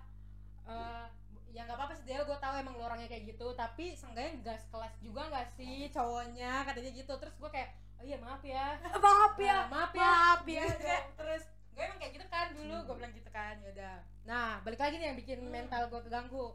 [0.66, 1.04] eh,
[1.50, 4.58] ya nggak apa-apa sih Del gue tahu emang lu orangnya kayak gitu tapi seenggaknya nggak
[4.60, 9.34] sekelas juga nggak sih cowoknya katanya gitu terus gue kayak oh iya maaf ya Maaf
[9.36, 9.56] ya.
[9.56, 10.64] Eh, maaf ya Maaf ya.
[10.66, 10.86] Gitu.
[11.14, 14.78] terus gue emang kayak gitu kan dulu gue bilang gitu kan ya udah nah balik
[14.78, 16.46] lagi nih yang bikin mental gue keganggu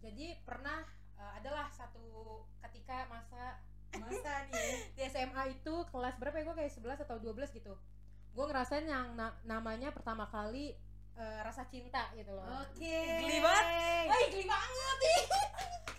[0.00, 0.82] jadi pernah
[1.14, 2.00] eh, adalah satu
[2.60, 3.60] ketika masa
[3.92, 7.74] masa nih di SMA itu kelas berapa ya gue kayak 11 atau 12 gitu
[8.30, 10.72] gue ngerasain yang na- namanya pertama kali
[11.12, 12.96] eh, rasa cinta gitu loh Oke.
[13.20, 14.06] Geli banget.
[14.06, 14.96] Wah, geli banget.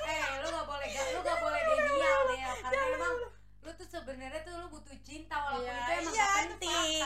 [0.01, 3.15] Eh, lu gak boleh lu gak boleh denial deh karena emang
[3.61, 6.99] lu tuh sebenarnya tuh lu butuh cinta walaupun Iya, itu emang iya, gak itu penting.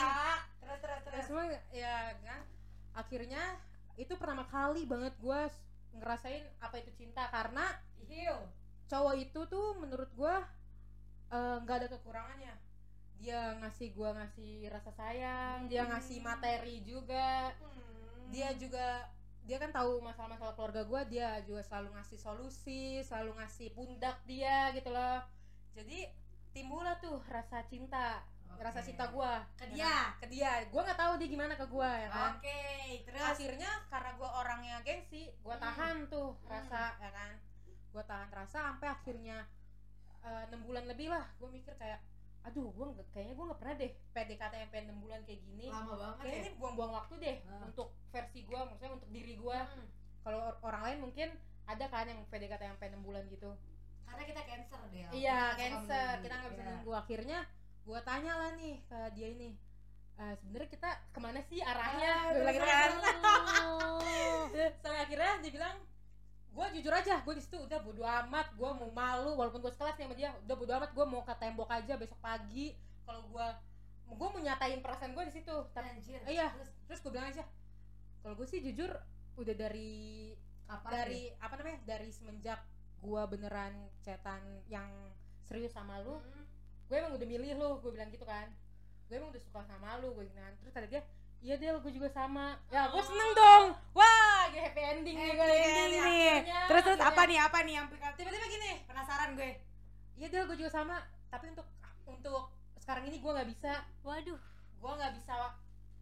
[0.56, 1.24] Terus terus Ya, terus.
[1.28, 2.40] semua ya kan
[2.94, 3.42] akhirnya
[3.94, 5.40] itu pertama kali banget gue
[5.98, 7.28] ngerasain apa itu cinta.
[7.28, 7.64] Karena
[8.06, 8.38] Hiu.
[8.86, 10.34] cowok itu tuh menurut gue
[11.34, 12.54] eh, nggak ada kekurangannya.
[13.16, 17.52] Dia ngasih gue ngasih rasa sayang dia ngasih materi juga.
[18.30, 19.08] Dia juga
[19.46, 24.74] dia kan tahu masalah-masalah keluarga gue dia juga selalu ngasih solusi selalu ngasih pundak dia
[24.74, 25.22] gitu loh.
[25.78, 26.06] Jadi
[26.50, 28.26] timbullah tuh rasa cinta
[28.58, 29.94] rasa cinta gue Ke dia?
[30.16, 32.60] ke dia gue nggak tahu dia gimana ke gue ya kan Oke,
[33.02, 35.64] terus akhirnya karena gue orangnya gengsi gue Hmm.
[35.64, 36.48] tahan tuh Hmm.
[36.48, 37.30] rasa ya kan
[37.88, 39.38] gue tahan rasa sampai akhirnya
[40.20, 42.02] eh, enam bulan lebih lah gue mikir kayak
[42.42, 45.92] aduh gue kayaknya gue nggak pernah deh PDKT yang pengen enam bulan kayak gini lama
[45.92, 46.42] banget kayaknya ya.
[46.42, 47.62] ini buang-buang waktu deh Hmm.
[47.64, 49.86] untuk versi gue maksudnya untuk diri gue Hmm.
[50.20, 51.28] kalau or- orang lain mungkin
[51.64, 53.50] ada kan yang PDKT yang pengen enam bulan gitu
[54.04, 55.06] Karena kita cancer deh.
[55.12, 57.38] iya cancer kita nggak bisa nunggu akhirnya
[57.86, 59.50] gue tanya lah nih ke dia ini
[60.16, 62.90] "Eh, sebenarnya kita ke mana sih arahnya Ah, gue bilang kan
[64.82, 65.76] sampai akhirnya dia bilang
[66.50, 69.94] gue jujur aja gue di situ udah bodo amat gue mau malu walaupun gue sekelas
[69.94, 72.72] nih sama dia udah bodo amat gue mau ke tembok aja besok pagi
[73.04, 73.46] kalau gue
[74.08, 76.22] gue mau nyatain perasaan gue di situ tapi Anjir.
[76.24, 76.48] iya.
[76.56, 77.44] Terus terus gue bilang aja
[78.22, 78.88] kalau gue sih jujur
[79.36, 80.32] udah dari
[80.64, 82.58] kapan dari apa namanya dari semenjak
[82.98, 84.88] gue beneran cetan yang
[85.44, 86.45] serius sama lu Hmm.
[86.86, 88.46] Gue emang udah milih lu gue bilang gitu kan
[89.06, 91.02] gue emang udah suka sama lu gue bilang terus kata dia
[91.38, 95.36] iya Del gue juga sama ya gue seneng dong wah ya happy ending nih Happy
[95.36, 96.00] gue ending nih.
[96.00, 96.60] akhirnya.
[96.66, 97.38] Terus terus apa nih?
[97.38, 99.50] Apa nih yang tiba-tiba gini penasaran gue?
[100.16, 100.96] iya Del gue juga sama
[101.28, 101.66] tapi untuk
[102.06, 102.42] untuk
[102.78, 104.38] sekarang ini gue nggak bisa Waduh.
[104.76, 105.34] gue nggak bisa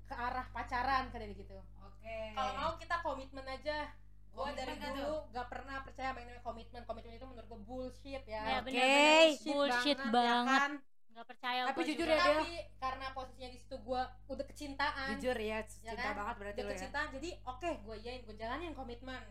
[0.05, 2.17] ke arah pacaran dia gitu Oke.
[2.33, 3.89] kalau mau kita komitmen aja
[4.35, 8.23] gue dari dulu gak pernah percaya sama yang namanya komitmen komitmen itu menurut gue bullshit
[8.25, 8.67] ya Ya, Oke.
[8.67, 10.61] bener-bener bullshit banget.
[10.61, 10.73] kan?
[11.09, 12.17] Nggak percaya Tapi gua jujur juga.
[12.17, 16.15] ya, tapi karena posisinya di situ gue udah kecintaan jujur ya, Ya cinta kan?
[16.17, 16.75] banget berarti udah lo ya.
[16.75, 19.23] kecintaan jadi oke gue yain gue jalanin komitmen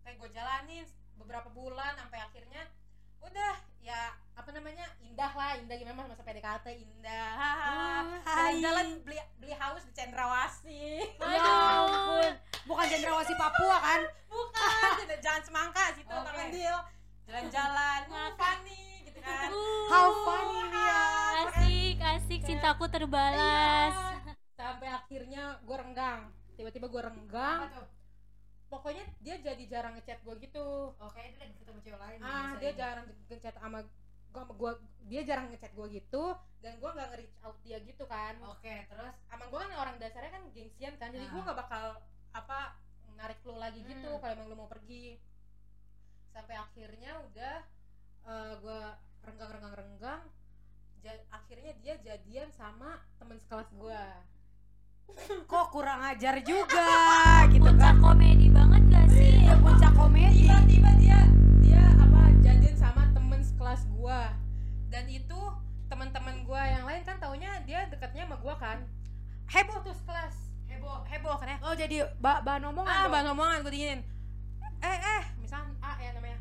[0.00, 2.64] kayak gue jalanin beberapa bulan sampai akhirnya
[3.20, 4.00] udah ya
[4.34, 7.28] apa namanya indah lah indah gimana masa PDKT indah
[8.20, 8.56] hai.
[8.56, 11.40] jalan-jalan beli beli haus di Cendrawasih Ya
[11.78, 12.32] ampun.
[12.64, 14.00] Bukan cendrawasih Papua kan?
[14.26, 14.90] bukan
[15.24, 16.50] jalan semangka situ okay.
[16.50, 16.78] deal
[17.24, 18.00] jalan-jalan
[18.34, 20.98] funny gitu kan Uh, How funny dia.
[21.40, 23.94] Asik, asik cintaku terbalas.
[23.94, 24.34] Iya.
[24.54, 26.20] sampai akhirnya gue renggang
[26.52, 27.70] tiba-tiba gue renggang
[28.66, 32.18] pokoknya dia jadi jarang ngechat gue gitu Oke, itu lagi ketemu cewek lain.
[32.18, 33.78] nih, ah dia jarang ngechat sama
[34.28, 34.72] gua gua
[35.04, 39.14] dia jarang ngechat gua gitu dan gua nggak nge-reach out dia gitu kan Oke, terus
[39.24, 41.44] sama gua kan orang dasarnya kan gengsian kan jadi gua Ah.
[41.44, 41.84] nggak bakal
[42.32, 42.58] apa
[43.24, 44.20] narik lu lagi gitu Hmm.
[44.20, 45.16] kalau emang lu mau pergi
[46.28, 47.56] sampai akhirnya udah
[48.22, 48.80] eh, gua
[49.22, 50.22] renggang renggang renggang
[51.00, 54.20] Ja- akhirnya dia jadian sama teman sekelas gua
[55.48, 56.84] kok kurang ajar juga
[57.48, 57.96] gitu Puncak kan?
[57.98, 59.36] komedi banget gak sih?
[59.38, 60.44] Iya, puncak komedi.
[60.44, 61.20] tiba-tiba dia
[61.60, 64.36] dia apa jadian sama temen sekelas gua
[64.88, 65.40] dan itu
[65.86, 68.84] teman-teman gua yang lain kan taunya dia dekatnya sama gua kan
[69.46, 70.43] heboh tuh sekelas
[70.84, 71.00] Heboh.
[71.08, 71.58] heboh kan ya?
[71.64, 73.12] Oh, jadi ba bahan omongan ah dong?
[73.16, 74.00] bahan omongan gue diginin
[74.84, 76.36] eh eh misalnya A ya namanya.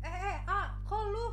[0.00, 1.26] Eh eh A kok lu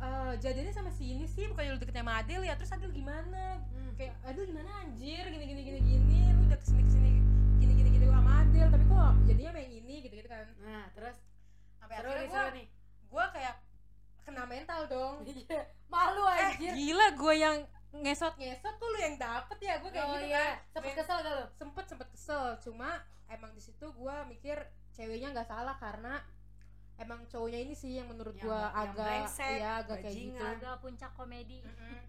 [0.00, 1.44] eh, jadinya sama si ini sih?
[1.44, 2.54] Bukannya lu deketnya sama Adil ya?
[2.56, 3.60] Terus Adil gimana?
[3.68, 3.92] Hmm.
[3.92, 5.24] kayak Adil gimana anjir?
[5.28, 6.20] Gini gini gini gini.
[6.32, 7.12] Lu udah ke sini ke sini
[7.60, 8.66] gini gini gini sama Adil.
[8.72, 9.94] Tapi kok jadinya yang ini?
[10.00, 10.46] Gitu gitu kan.
[10.64, 11.16] Nah, terus?
[11.76, 12.66] Sampai seru akhirnya nih, gua seru nih.
[13.08, 13.54] gue kayak
[14.24, 15.14] kena mental dong.
[15.28, 16.72] Iya, malu eh anjir.
[16.72, 17.56] gila gue yang
[17.92, 18.34] ngesot.
[18.36, 19.80] Ngesot tuh lu yang dapet ya?
[19.80, 20.76] Gue kayak oh gitu iya, kan.
[20.76, 21.44] Sempet kesel gak lu?
[21.56, 22.44] sempet sempet kesel.
[22.60, 22.90] Cuma
[23.28, 24.56] emang di situ gue mikir
[24.92, 26.20] ceweknya nggak salah karena
[26.98, 30.42] emang cowoknya ini sih yang menurut yang agak brengsek, ya agak kayak gitu.
[30.44, 31.62] Agak puncak komedi.
[31.62, 32.00] Mm-mm.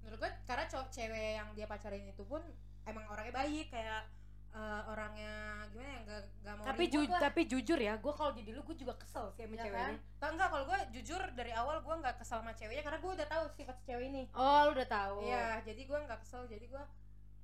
[0.00, 2.40] menurut gue karena cowok cewek yang dia pacarin itu pun
[2.88, 4.08] emang orangnya baik kayak
[4.50, 5.34] eh, orangnya
[5.70, 8.62] gimana ya nggak nggak mau tapi ju- lah, tapi jujur ya gue kalau jadi lu
[8.62, 9.94] gue juga kesel sih sama ya cewek kan?
[10.28, 13.44] enggak kalau gue jujur dari awal gue nggak kesel sama ceweknya karena gue udah tahu
[13.52, 14.22] sifat si cewek ini.
[14.32, 15.16] Oh lu udah tahu.
[15.22, 16.82] Iya, jadi gue nggak kesel jadi gue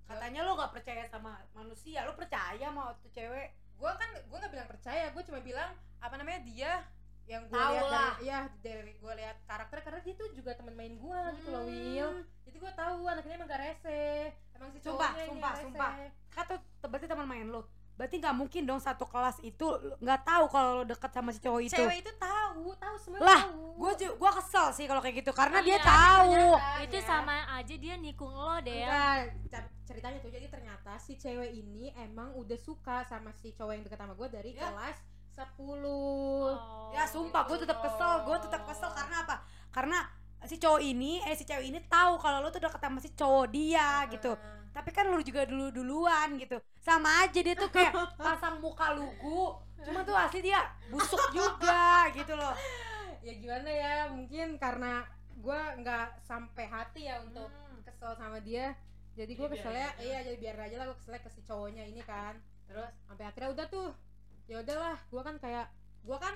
[0.07, 3.49] katanya lu gak percaya sama manusia lu percaya sama tuh cewek.
[3.77, 6.73] Gue kan gue nggak bilang percaya gue cuma bilang apa namanya dia
[7.27, 10.95] yang gue lihat dari ya dari gue lihat karakter karena dia tuh juga teman main
[10.95, 11.71] gue gitu loh Hmm.
[11.71, 12.15] Will
[12.57, 14.01] jadi gue tahu anaknya emang gak rese
[14.51, 15.91] emang si Sumpah, cowoknya sumpah, yang sumpah.
[15.93, 16.09] rese.
[16.33, 16.53] kata
[16.83, 17.61] berarti teman main lu
[17.93, 19.67] berarti nggak mungkin dong satu kelas itu
[19.99, 23.41] nggak tahu kalau lu deket sama si cowok itu cewek itu tahu tahu semua Lah,
[23.45, 27.05] tahu gue gue kesel sih kalau kayak gitu karena dia Iya, tahu ternyata itu ya.
[27.07, 29.17] sama aja dia nikung lo deh Enggak,
[29.49, 33.85] cer- ceritanya tuh jadi ternyata si cewek ini emang udah suka sama si cowok yang
[33.85, 34.65] deket sama gue dari Ya.
[34.67, 34.97] kelas
[35.35, 36.89] 10 Oh.
[36.91, 39.37] ya sumpah gue tetap kesel gue tetap kesel karena apa
[39.71, 39.99] karena
[40.45, 43.47] si cowok ini eh si cewek ini tahu kalau lu tuh deket sama si cowok
[43.49, 44.37] dia gitu.
[44.37, 44.55] Ah.
[44.70, 46.61] tapi kan lu juga dulu duluan gitu.
[46.78, 52.37] Sama aja dia tuh kayak pasang muka lugu cuma tuh asli dia busuk juga gitu
[52.37, 52.53] loh.
[53.24, 55.03] Ya gimana ya mungkin karena
[55.37, 57.80] gue nggak sampai hati ya untuk Hmm.
[57.84, 58.72] kesel sama dia
[59.12, 62.37] jadi gue keselnya iya jadi biar aja lah gue keselnya ke si cowoknya ini kan.
[62.68, 62.91] Terus?
[63.09, 63.89] Sampai akhirnya udah tuh
[64.47, 65.66] ya udahlah gue kan kayak
[66.05, 66.34] gue kan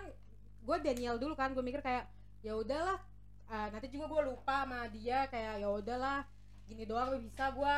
[0.60, 2.08] gue Daniel dulu kan gue mikir kayak
[2.40, 2.96] ya udahlah
[3.50, 6.22] ah, nanti juga gue lupa sama dia kayak ya udahlah
[6.70, 7.74] gini doang bisa gue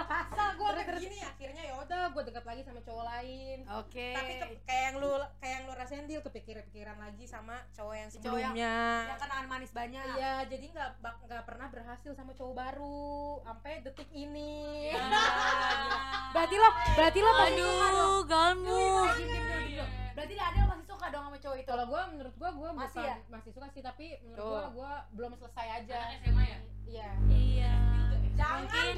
[0.00, 4.32] masa gue kayak gini akhirnya ya udah gue dekat lagi sama cowok lain oke tapi
[4.34, 8.16] ke- kayak yang lu kayak yang lu rasain deal kepikiran-pikiran lagi sama cowok yang Si
[8.18, 8.74] cowok yang- sebelumnya
[9.06, 10.90] ya kenangan manis banyak Iya, jadi nggak
[11.22, 13.12] nggak pernah berhasil sama cowok baru
[13.42, 14.88] sampai detik ini.
[14.88, 14.98] Ya.
[16.34, 19.88] berarti lo berarti lo masih suka dong aduh galmu diem, diem.
[20.12, 22.98] berarti ada lo masih suka dong sama cowok itu Kalau gua menurut gua gua Masih
[22.98, 23.16] bukan- ya?
[23.28, 24.50] masih suka sih, tapi menurut Tuh.
[24.50, 25.98] gua gua belum selesai aja.
[26.00, 26.58] Anak SMA ya?
[26.86, 27.10] Iya.
[27.30, 27.74] iya
[28.40, 28.96] Mungkin-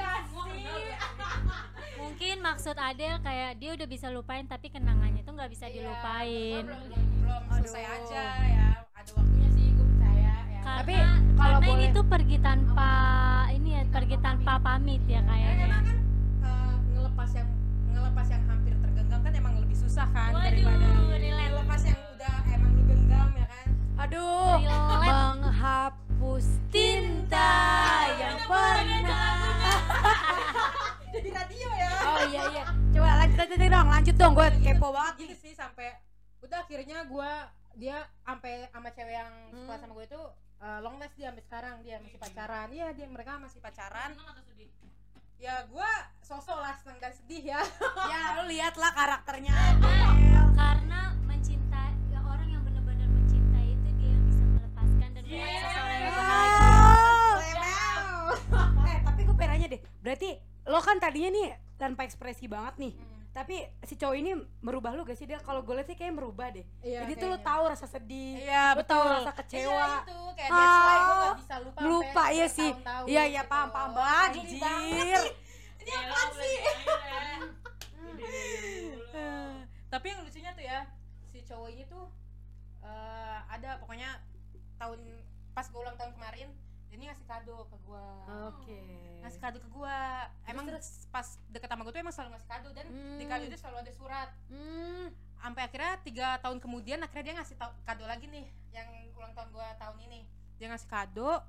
[1.98, 6.62] mungkin maksud Adel kayak dia udah bisa lupain tapi kenangannya tuh nggak bisa Iya, dilupain
[6.64, 8.68] gua belum belum selesai aja ya.
[8.92, 10.60] Ada waktunya sih gua percaya ya.
[10.60, 12.90] karena Tapi kalau karena ini boleh- tuh pergi tanpa
[13.50, 15.96] ini ya pergi tanpa pamit ya kayaknya emang kan
[16.40, 17.48] eh, ngelepas yang
[17.88, 21.50] ngelepas yang hampir tergenggam kan emang lebih susah kan Waduh, daripada relate.
[21.50, 23.66] ngelepas yang udah emang lu genggam ya kan.
[23.98, 25.10] aduh Relate.
[26.22, 27.50] Menghapus tinta
[28.14, 29.26] yang pernah.
[31.10, 31.90] Jadi radio ya.
[31.98, 32.64] oh iya iya.
[32.94, 33.88] Coba lanjut lanjut dong.
[33.90, 35.14] Lanjut dong gue kepo banget.
[35.26, 35.98] gitu sih sampai
[36.38, 39.82] udah akhirnya gua dia sampai sama cewek yang suka Hmm.
[39.82, 40.22] sama gue itu
[40.62, 41.74] eh, long last dia sampai sekarang.
[41.82, 42.66] Dia masih pacaran.
[42.70, 44.10] Iya dia mereka masih pacaran.
[45.42, 45.90] Ya gua
[46.22, 47.60] sosok lah seneng dan sedih ya.
[48.06, 49.58] Ya lu lihat lah karakternya.
[50.54, 51.91] Karena mencintai
[58.82, 59.34] eh tapi gue
[59.68, 59.80] deh.
[59.98, 60.28] Berarti
[60.64, 62.94] lo kan tadinya nih tanpa ekspresi banget nih.
[62.94, 63.10] Hmm.
[63.32, 65.24] tapi si cowok ini merubah lu gak sih?
[65.24, 66.68] Dia kalau gue lihat sih kayak merubah deh.
[66.84, 67.48] Iya, jadi tuh lo kayaknya.
[67.48, 69.72] tahu rasa sedih iya lu tahu rasa kecewa.
[69.72, 72.70] iya itu kayak that's why gua Ah, gak bisa lupa lupa iya sih.
[73.08, 73.48] iya iya gitu.
[73.48, 74.36] paham paham banget banget.
[74.36, 74.60] ini
[75.82, 76.56] Iya, apaan lo sih?
[78.20, 79.32] dulu.
[79.92, 80.80] tapi yang lucunya tuh ya
[81.24, 82.04] si cowok ini tuh
[82.82, 84.20] eh, ada pokoknya
[84.76, 85.00] tahun
[85.52, 86.48] pas gue ulang tahun kemarin
[86.88, 88.06] dia ini ngasih kado ke gue
[88.52, 88.80] oke.
[89.24, 89.96] Ngasih kado ke gue
[90.44, 90.64] emang
[91.08, 92.86] pas deket sama gue tuh emang selalu ngasih kado dan
[93.16, 94.28] di kado itu selalu ada surat.
[94.52, 95.08] Hmm,
[95.40, 97.56] sampai akhirnya tiga tahun kemudian akhirnya dia ngasih
[97.88, 98.44] kado lagi nih
[98.76, 100.20] yang ulang tahun gue tahun ini.
[100.60, 101.40] Dia ngasih kado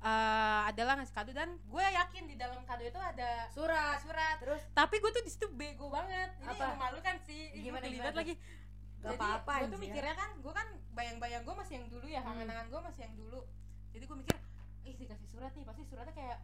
[0.00, 4.00] eh adalah ngasih kado dan gue yakin di dalam kado itu ada surat.
[4.00, 4.40] surat.
[4.40, 4.64] Terus?
[4.72, 6.32] Tapi gue tuh di situ bego banget.
[6.40, 6.72] Ini Apa?
[6.72, 7.52] memalukan sih.
[7.52, 8.34] Ini Gimana, gimana, gimana lagi
[9.00, 12.20] Gak jadi apa-apa, gue tuh mikirnya kan gue kan bayang-bayang gue masih yang dulu ya
[12.20, 12.30] Hmm.
[12.36, 13.40] angan-angan gue masih yang dulu.
[13.90, 14.36] Jadi gue mikir
[14.84, 16.38] ih dikasih surat nih pasti suratnya kayak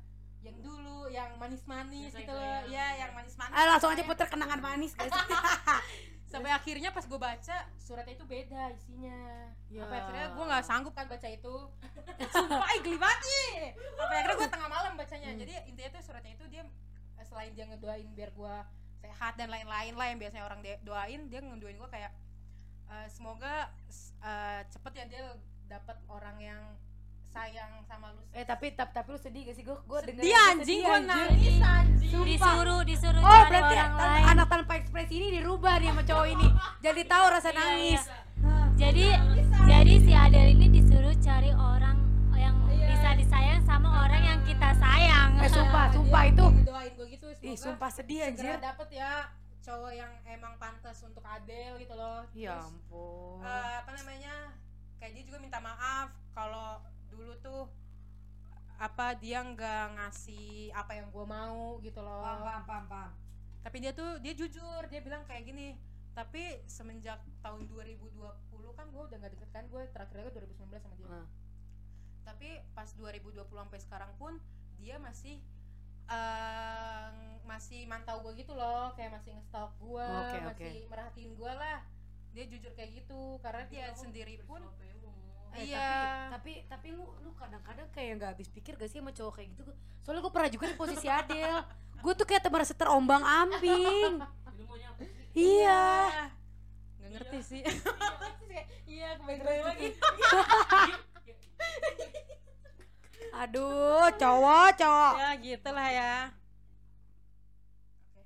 [0.45, 2.61] yang dulu yang manis-manis gitu loh.
[2.71, 3.55] ya yang manis-manis.
[3.57, 5.13] Ah, langsung aja puter kenangan manis guys.
[6.33, 9.21] Sampai akhirnya pas gue baca suratnya itu beda isinya.
[9.71, 9.83] Ya.
[9.83, 11.57] sampai akhirnya gue nggak sanggup kan baca itu.
[12.35, 13.53] Sumpah ih geli banget nih
[13.95, 15.31] sampai akhirnya gue tengah malam bacanya.
[15.33, 15.39] Hmm.
[15.39, 16.63] jadi intinya tuh suratnya itu dia
[17.27, 18.55] selain dia ngedoain biar gue
[19.03, 22.11] sehat dan lain-lain lah yang biasanya orang doain dia ngedoain gue kayak
[22.89, 23.71] eh, semoga
[24.21, 25.25] eh, cepet ya dia
[25.67, 26.63] dapat orang yang
[27.29, 28.23] sayang sama lu.
[28.33, 29.63] Eh tapi tapi, tapi lu sedih gak sih?
[29.63, 30.81] Gue gue denger dia anjing.
[30.81, 32.13] gue nangis anjing.
[32.25, 34.25] Disuruh disuruh Oh cari berarti orang tan- lain.
[34.31, 36.49] anak tanpa ekspresi ini dirubah nih sama cowok ini.
[36.81, 38.03] Jadi tahu rasa Iya, nangis.
[38.75, 39.07] jadi
[39.67, 41.99] jadi si Adele ini disuruh cari orang
[42.35, 42.87] yang Iya.
[42.89, 45.29] bisa disayang sama orang yang kita sayang.
[45.37, 46.47] Eh sumpah, Dia- sumpah itu.
[46.97, 48.57] gue gitu Ih semoga sumpah sedih anjir.
[48.57, 49.29] dapet ya
[49.67, 52.23] cowok yang emang pantas untuk Adele gitu loh.
[52.31, 53.43] Ya Terus, ampun.
[53.43, 54.35] eh, apa namanya
[55.03, 56.79] kayak dia juga minta maaf kalau
[57.11, 57.67] dulu tuh
[58.79, 62.23] apa dia nggak ngasih apa yang gue mau gitu loh.
[62.23, 63.11] Paham paham paham paham.
[63.67, 65.75] Tapi dia tuh dia jujur dia bilang kayak gini
[66.17, 68.17] tapi semenjak tahun 2020
[68.73, 71.09] kan gue udah gak deket kan gue terakhir gue 2019 sama dia.
[71.13, 71.29] Hmm.
[72.25, 74.41] tapi pas 2020 sampai sekarang pun
[74.81, 75.39] dia masih
[76.07, 77.07] eh,
[77.47, 81.79] masih mantau gue gitu loh kayak masih ngestalk gue Oke, masih merhatiin gue lah.
[82.37, 84.61] Dia jujur kayak gitu karena dia sendiri pun
[85.57, 86.29] Eh, iya.
[86.29, 89.49] tapi tapi tapi lu lu kadang-kadang kayak nggak habis pikir gak sih sama cowok kayak
[89.57, 89.63] gitu?
[90.05, 91.65] Soalnya gue pernah juga di posisi Adel
[91.97, 94.21] gue tuh kayak merasa terombang ambing.
[94.53, 95.17] Lu maunya apa sih?
[95.33, 95.85] iya.
[97.01, 97.63] Nggak ngerti sih.
[98.87, 99.89] Iya kebaik lagi
[103.39, 105.13] aduh cowok cowok.
[105.17, 106.15] Ya gitulah ya.
[108.07, 108.23] Oke.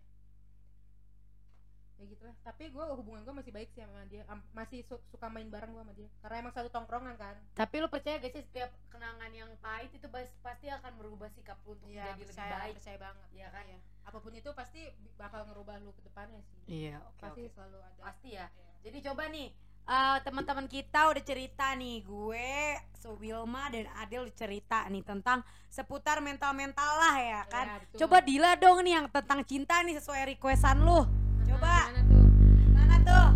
[1.97, 2.35] ya gitulah.
[2.41, 4.23] Tapi gue hubungan gue masih baik sih sama dia.
[4.27, 6.09] Am- masih su- suka main bareng gue sama dia.
[6.19, 7.37] Karena emang satu tongkrongan kan.
[7.53, 10.07] Tapi lu percaya gak sih setiap kenangan yang pahit itu
[10.41, 12.75] pasti akan merubah sikap lu untuk Iya, menjadi lebih percaya, baik.
[12.77, 13.29] percaya banget.
[13.33, 13.65] Iya kan?
[13.67, 13.81] Iya.
[14.01, 14.81] apa pun itu pasti
[15.15, 16.59] bakal ngerubah lu ke depannya sih.
[16.67, 17.53] Iya oke pasti oke.
[17.53, 18.01] selalu ada.
[18.01, 18.47] Pasti ya.
[18.49, 18.49] Iya.
[18.81, 19.49] jadi coba nih
[19.91, 22.53] eh, teman-teman kita udah cerita nih gue
[22.95, 27.67] so Wilma dan Adel udah cerita nih tentang seputar mental-mental lah ya kan.
[27.67, 27.99] Iya, betul.
[28.01, 31.03] coba Dila dong nih yang tentang cinta nih sesuai requestan lu.
[31.43, 31.89] Coba.
[31.89, 32.25] Gimana tuh?
[32.71, 33.27] Mana tuh?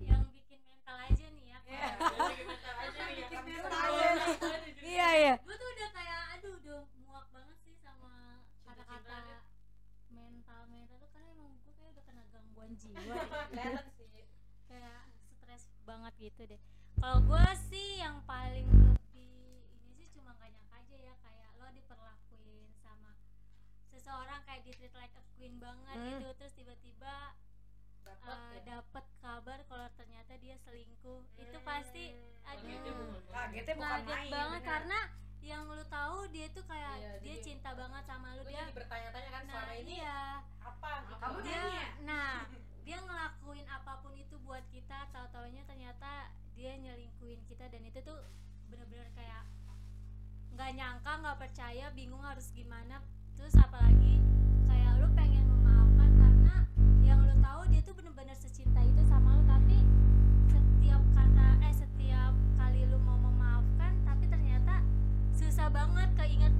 [0.00, 1.78] Yang bikin mental aja nih ya Iya.
[1.78, 1.94] ya.
[4.80, 5.34] Iya iya.
[5.38, 8.10] gue tuh udah kayak aduh udah muak banget sih sama
[8.64, 9.16] kata-kata
[10.08, 13.22] mental mental tuh karena emang gue kayak udah kena gangguan jiwa deh.
[13.50, 14.08] kelihatan sih
[14.66, 14.98] kayak
[15.30, 15.62] stres
[16.10, 16.60] banget gitu deh
[16.98, 19.30] kalau gue sih yang paling lebih
[19.78, 23.14] ini sih cuma gak nyangka aja ya kayak lo diperlakuin sama
[23.86, 26.10] seseorang kayak di treat like a queen banget Hmm.
[26.12, 27.14] gitu terus tiba-tiba
[28.02, 28.60] dapat uh, ya.
[28.74, 32.04] dapet kabar kalau ternyata dia selingkuh itu pasti
[32.42, 32.66] aduh
[33.30, 34.66] Kagetnya bukan kaget main banget bener.
[34.68, 34.98] karena
[35.40, 38.66] yang lu tahu dia tuh kayak Iya, dia jadi- cinta banget sama lu Lu dia
[38.68, 40.20] bertanya-tanya kan nah selama ini iya
[40.58, 41.86] apa gitu Kamu dia nanya?
[42.02, 42.34] nah
[42.90, 46.26] dia ngelakuin apa pun itu buat kita tahu taunya ternyata
[46.58, 48.18] dia nyelingkuhin kita dan itu tuh
[48.66, 49.46] bener-bener kayak
[50.58, 52.98] nggak nyangka nggak percaya bingung harus gimana.
[53.38, 54.18] Terus apalagi
[54.66, 56.56] kayak lu pengen memaafkan karena
[57.06, 59.78] yang lu tahu dia tuh bener-bener secinta itu sama lu tapi
[60.50, 64.82] setiap kata eh setiap kali lu mau memaafkan tapi ternyata
[65.38, 66.50] susah banget keinget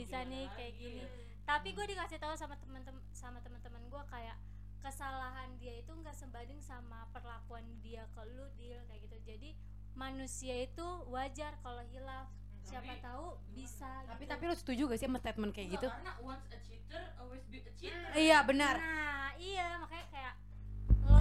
[0.00, 1.02] bisa nih lagi kayak gini.
[1.42, 4.36] Tapi gue dikasih tahu sama temen-temen sama teman-teman gue kayak
[4.80, 9.16] kesalahan dia itu nggak sebanding sama perlakuan dia ke lu deal kayak gitu.
[9.26, 9.50] Jadi
[9.92, 12.28] manusia itu wajar kalau hilaf.
[12.60, 13.26] Siapa Tapi- tahu
[13.56, 14.32] bisa tapi gitu.
[14.36, 15.88] tapi lu setuju gak sih sama statement kayak gitu?
[15.88, 18.12] Karena once a cheater always be a cheater.
[18.14, 18.76] iya benar.
[18.76, 20.34] Nah iya makanya kayak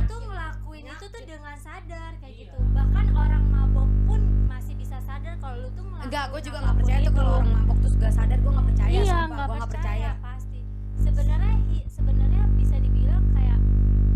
[0.10, 2.50] tuh ngelakuin itu tuh dengan sadar kayak Iya.
[2.50, 2.58] gitu.
[2.74, 6.76] Bahkan orang mabok pun masih bisa sadar kalau lu tuh ngelakuin enggak gue juga nggak
[6.82, 7.14] percaya tuh itu.
[7.14, 8.38] kalau orang mabok tuh gak sadar.
[8.40, 10.26] Gue nggak percaya iya sumpah gue nggak percaya, percaya.
[10.26, 10.60] pasti.
[10.98, 11.54] Sebenarnya
[11.88, 13.60] sebenarnya bisa dibilang kayak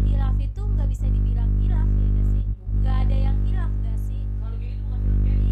[0.03, 2.43] hilaf itu nggak bisa dibilang hilaf ya gak sih?
[2.81, 4.21] Nggak ada yang hilaf gak sih?
[4.41, 5.01] Kalau gitu bukan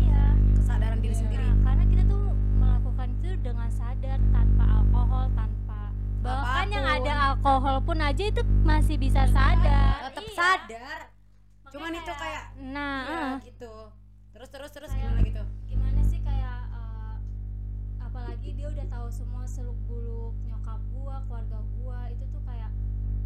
[0.02, 0.24] iya.
[0.58, 1.44] kesadaran diri sendiri.
[1.46, 2.24] nah, karena kita tuh
[2.58, 5.61] melakukan itu dengan sadar tanpa alkohol tanpa
[6.22, 10.07] bahkan yang ada alkohol pun aja itu masih bisa sadar.
[10.07, 10.36] tetap Iya.
[10.36, 10.99] sadar.
[11.61, 13.36] Makanya cuman itu kayak nah eh.
[13.43, 13.74] gitu.
[14.32, 15.43] Terus terus terus Kayak- gimana gitu?
[15.67, 17.15] gimana sih kayak eh,
[17.99, 22.72] apalagi dia udah tahu semua seluk beluk nyokap gua keluarga gua itu tuh kayak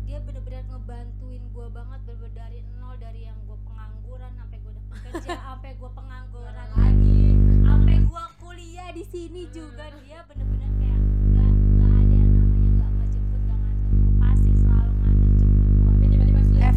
[0.04, 4.98] dia bener-bener ngebantuin gua banget bener-bener dari nol dari yang gua pengangguran sampai gua dapet
[5.12, 7.24] kerja sampai gua pengangguran lagi
[7.62, 10.70] sampai gua kuliah di sini juga dia bener-bener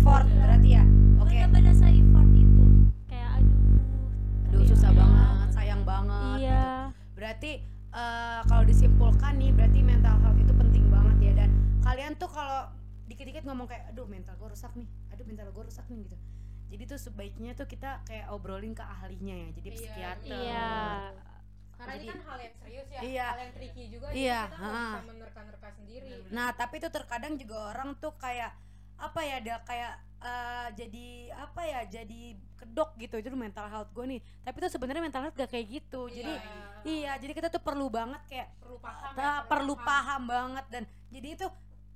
[0.09, 0.37] effort ya.
[0.41, 0.85] berarti ya?
[1.21, 1.37] Oke.
[1.37, 2.65] bener-bener se-effort itu.
[3.05, 3.61] Kayak aduh
[4.49, 6.49] aduh susah ya banget sayang banget iya.
[6.89, 7.13] gitu.
[7.13, 7.51] berarti
[7.93, 11.33] eh, kalau disimpulkan nih berarti mental health itu penting banget ya.
[11.45, 11.51] Dan
[11.85, 12.73] kalian tuh kalau
[13.05, 14.89] dikit-dikit ngomong kayak aduh mental gue rusak nih.
[15.13, 16.17] Aduh mental gue rusak nih gitu.
[16.69, 20.25] Jadi tuh sebaiknya tuh kita kayak obrolin ke ahlinya ya jadi Iya, psikiater.
[20.29, 20.73] Iya.
[21.79, 23.29] karena ini Jadi- kan hal yang serius ya Iya.
[23.31, 26.11] hal yang tricky juga Iya, jadi kita nggak bisa menerka-nerka sendiri.
[26.35, 28.51] Nah, tapi itu terkadang juga orang tuh kayak
[28.99, 32.23] apa ya dia kayak eh, jadi apa ya jadi
[32.55, 36.11] kedok gitu itu mental health gue nih tapi tuh sebenarnya mental health gak kayak gitu
[36.11, 36.35] jadi
[36.85, 41.29] iya jadi kita tuh perlu banget kayak perlu paham ya, perlu paham banget dan jadi
[41.33, 41.47] itu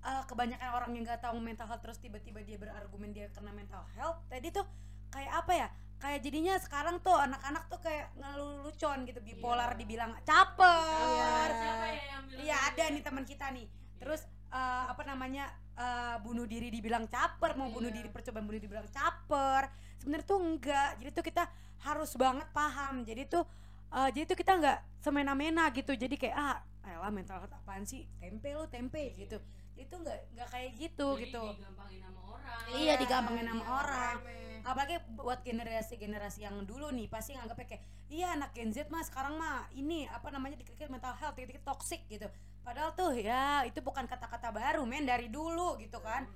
[0.01, 3.83] eh, kebanyakan orang yang nggak tahu mental health terus tiba-tiba dia berargumen dia kena mental
[3.93, 4.67] health tadi tuh
[5.11, 9.79] kayak apa ya kayak jadinya sekarang tuh anak-anak tuh kayak ngelucuan gitu bipolar Iya.
[9.79, 11.67] dibilang caper Iya.
[11.93, 12.71] Ya yang bilang Iya gitu?
[12.73, 13.67] ada nih teman kita nih.
[13.99, 14.23] Terus
[14.53, 17.97] eh, apa namanya eh, bunuh diri dibilang caper, mau bunuh Iya.
[17.99, 19.73] diri percobaan bunuh diri dibilang caper.
[19.97, 20.91] Sebenarnya tuh enggak.
[20.99, 21.45] Jadi tuh kita
[21.81, 23.03] harus banget paham.
[23.03, 23.43] Jadi tuh
[23.91, 25.93] eh, jadi tuh kita nggak semena-mena gitu.
[25.93, 28.05] Jadi kayak ah elah mental health apaan sih?
[28.19, 29.41] Tempe lu tempe gitu.
[29.73, 31.43] Itu nggak nggak kayak gitu Jadi gitu.
[31.51, 34.17] digampangin sama orang Iya, digampangin sama iya, orang.
[34.21, 34.39] rame.
[34.63, 39.35] apalagi buat generasi-generasi yang dulu nih pasti nganggapnya kayak iya anak Gen Z mah sekarang
[39.35, 42.31] mah ini apa namanya dikit-dikit mental health dikit-dikit toxic gitu
[42.63, 46.27] padahal tuh ya itu bukan kata-kata baru men dari dulu gitu kan.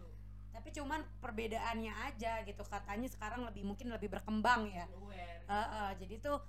[0.57, 2.65] tapi cuman perbedaannya aja gitu.
[2.65, 4.89] Katanya sekarang lebih mungkin lebih berkembang ya.
[5.47, 6.41] Eh, eh, jadi tuh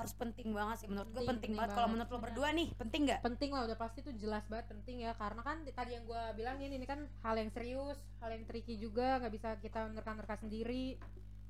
[0.00, 0.88] harus penting banget sih.
[0.88, 1.74] Menurut gue Penting, banget.
[1.74, 3.20] Kalau menurut lo berdua nih penting nggak?
[3.20, 5.12] Penting lah udah pasti tuh jelas banget penting ya.
[5.18, 9.20] Karena kan tadi yang gue bilang ini, kan hal yang serius hal yang tricky juga
[9.20, 10.96] nggak bisa kita nerka-nerka sendiri.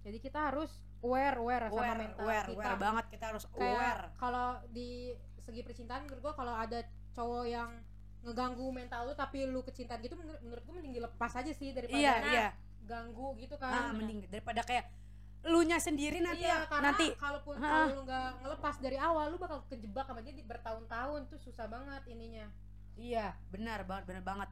[0.01, 2.57] Jadi kita harus aware aware, sama aware mental aware kita.
[2.57, 3.05] aware banget.
[3.13, 4.03] Kita harus aware.
[4.17, 6.81] kalau di segi percintaan menurut gue kalau ada
[7.13, 7.71] cowok yang
[8.21, 11.97] ngeganggu mental lu tapi lu kecintaan gitu menurut, menurut gue mending dilepas aja sih daripada
[11.97, 12.47] iya iya
[12.85, 14.87] ganggu gitu kan mending daripada kayak
[15.41, 19.33] lu nya sendiri nanti iya, ya- karena nanti kalaupun kalau lu nggak ngelepas dari awal
[19.33, 22.45] lu bakal kejebak sama dia di bertahun-tahun tuh susah banget ininya
[23.01, 24.49] Iya, benar banget, benar banget.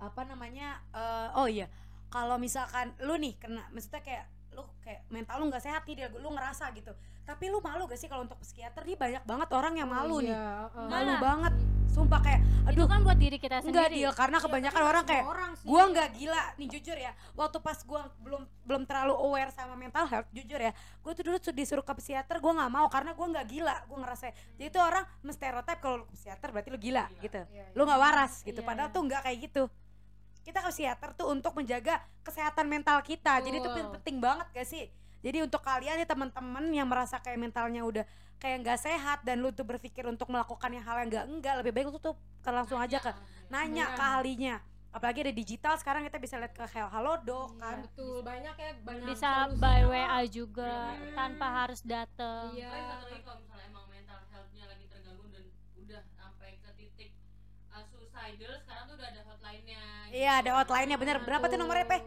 [0.00, 0.80] Apa namanya?
[0.96, 1.68] eh, oh iya,
[2.08, 4.24] kalau misalkan lu nih kena, maksudnya kayak
[4.56, 6.96] lu kayak mental lu nggak sehat nih, dia, lu ngerasa gitu.
[7.26, 8.86] Tapi lu malu gak sih kalau untuk psikiater?
[8.86, 11.54] Dia banyak banget orang yang malu nih, Iya, uh, malu banget.
[11.90, 14.04] Sumpah kayak, itu aduh, kan buat diri kita enggak sendiri.
[14.04, 15.64] Deal karena kebanyakan Iya, orang kayak orang sih.
[15.64, 16.44] gua nggak gila.
[16.60, 20.76] Nih jujur ya waktu pas gua belum belum terlalu aware sama mental health jujur ya
[20.76, 23.76] gue tuh dulu disuruh ke psikiater gua nggak mau karena gua nggak gila.
[23.88, 24.28] Gua ngerasa
[24.60, 27.22] jadi tuh orang menstereotip kalau lu ke psikiater berarti lu gila Gila.
[27.24, 27.40] gitu.
[27.48, 28.60] Iya, lu nggak waras gitu.
[28.60, 28.94] Iya, padahal iya.
[28.94, 29.62] tuh nggak kayak gitu.
[30.44, 33.40] Kita ke psikiater tuh untuk menjaga kesehatan mental kita.
[33.40, 34.84] Jadi itu penting banget gak sih
[35.26, 38.06] jadi untuk kalian nih teman-teman yang merasa kayak mentalnya udah
[38.38, 41.72] kayak nggak sehat dan lu tuh berpikir untuk melakukan yang hal yang enggak enggak lebih
[41.74, 43.10] baik lu tuh ke langsung aja ke
[43.50, 43.90] nanya.
[43.98, 44.56] ke ahlinya.
[44.94, 47.76] Apalagi ada digital sekarang kita bisa lihat ke Halodoc Iya, kan.
[47.84, 48.16] betul.
[48.22, 49.82] Banyak ya banyak bisa by.
[49.84, 51.12] WA juga Hmm.
[51.12, 52.54] tanpa harus dateng.
[52.54, 52.70] Iya.
[52.70, 55.44] Paling satu lagi kalau misalnya emang mental health-nya lagi terganggu dan
[55.76, 57.10] udah sampai ke titik
[57.74, 59.82] uh, suicidal sekarang tuh udah ada hotline-nya.
[60.14, 60.96] Iya ada hotline-nya.
[60.96, 61.16] Bener.
[61.20, 61.98] Berapa tuh nomornya Pe?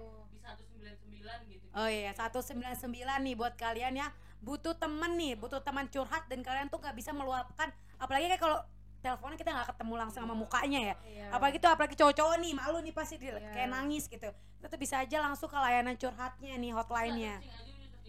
[1.70, 2.89] Di 199 Oh iya 199
[3.26, 4.07] nih buat kalian ya.
[4.39, 7.70] Butuh temen nih butuh teman curhat dan kalian tuh nggak bisa meluapkan.
[7.99, 8.57] Apalagi kayak kalau
[8.99, 10.95] teleponnya kita nggak ketemu langsung sama mukanya ya.
[11.07, 11.26] Iya.
[11.32, 13.51] apalagi tuh apalagi cowok-cowok nih malu nih pasti dia Iya.
[13.53, 14.28] kayak nangis gitu.
[14.59, 17.36] Itu tuh bisa aja langsung ke layanan curhatnya nih hotline-nya.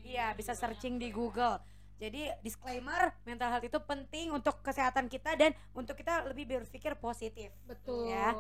[0.01, 1.63] Iya, bisa searching di Google.
[2.01, 7.53] Jadi disclaimer, mental health itu penting untuk kesehatan kita dan untuk kita lebih berpikir positif.
[7.63, 8.33] betul Ya.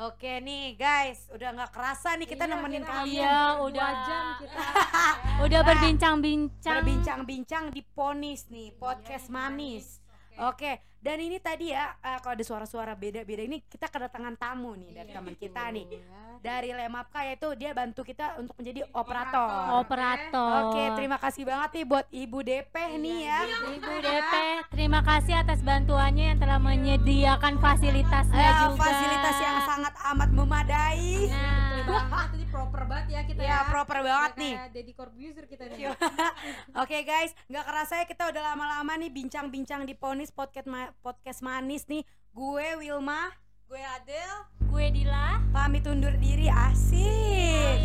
[0.00, 3.90] Oke nih guys, udah nggak kerasa nih kita Iya, nemenin kita kalian Iya, udah.
[4.02, 4.58] jam kita
[5.46, 10.02] udah Ah, berbincang-bincang berbincang-bincang di Ponis nih, podcast manis.
[10.42, 14.92] Oke, dan ini tadi ya eh, kalau ada suara-suara beda-beda ini kita kedatangan tamu nih
[14.94, 15.86] dari Iya, teman betul, kita nih.
[15.90, 16.00] ya.
[16.40, 19.48] Dari Lemapka yaitu dia bantu kita untuk menjadi operator.
[19.78, 23.40] operator Oke, terima kasih banget nih buat Ibu DP nih ya.
[23.70, 24.32] Ibu DP
[24.70, 31.28] terima kasih atas bantuannya yang telah menyediakan fasilitasnya Eh, juga fasilitas yang sangat amat memadai.
[31.28, 34.54] nah, Betul banget ini proper banget ya kita Ya, proper banget Kayak nih.
[34.70, 35.90] Deddy Corbuzier kita nih Iya.
[36.82, 41.40] Oke guys, nggak kerasa ya kita udah lama-lama nih bincang-bincang di Ponis podcast ma- podcast
[41.40, 42.02] manis nih.
[42.30, 43.30] Gue Wilma
[43.64, 44.34] gue Adel
[44.64, 47.78] gue Dila pamit undur diri asik.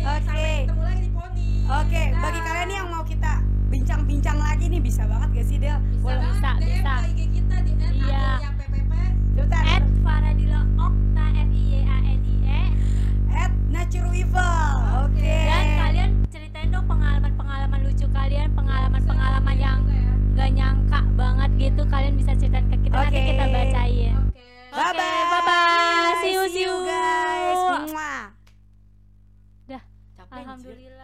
[0.00, 0.22] Oke.
[0.22, 2.20] sampai ketemu lagi di Poni Oke, Dah.
[2.20, 3.32] bagi kalian yang mau kita
[3.68, 5.78] bincang-bincang lagi nih bisa banget gak sih Del?
[5.84, 6.18] bisa Boleh.
[6.20, 6.94] banget Bisa, DM bisa.
[7.04, 8.26] IG kita di Iya.
[9.52, 12.60] at Faradila Okta F I Y A N I E
[13.32, 14.74] At Nature Evil.
[15.02, 15.34] Oke.
[15.42, 19.78] dan kalian ceritain dong pengalaman-pengalaman lucu kalian pengalaman-pengalaman yang
[20.32, 23.28] gak nyangka banget gitu kalian bisa ceritain ke kita nanti Oke.
[23.32, 24.40] kita bacain oke
[24.72, 25.24] Bye Oke, bye.
[25.28, 26.16] bye-bye.
[26.24, 26.76] See you, see you.
[26.88, 27.60] guys.
[27.92, 28.32] Mwah.
[29.68, 29.82] Dah.
[30.16, 31.01] Capek alhamdulillah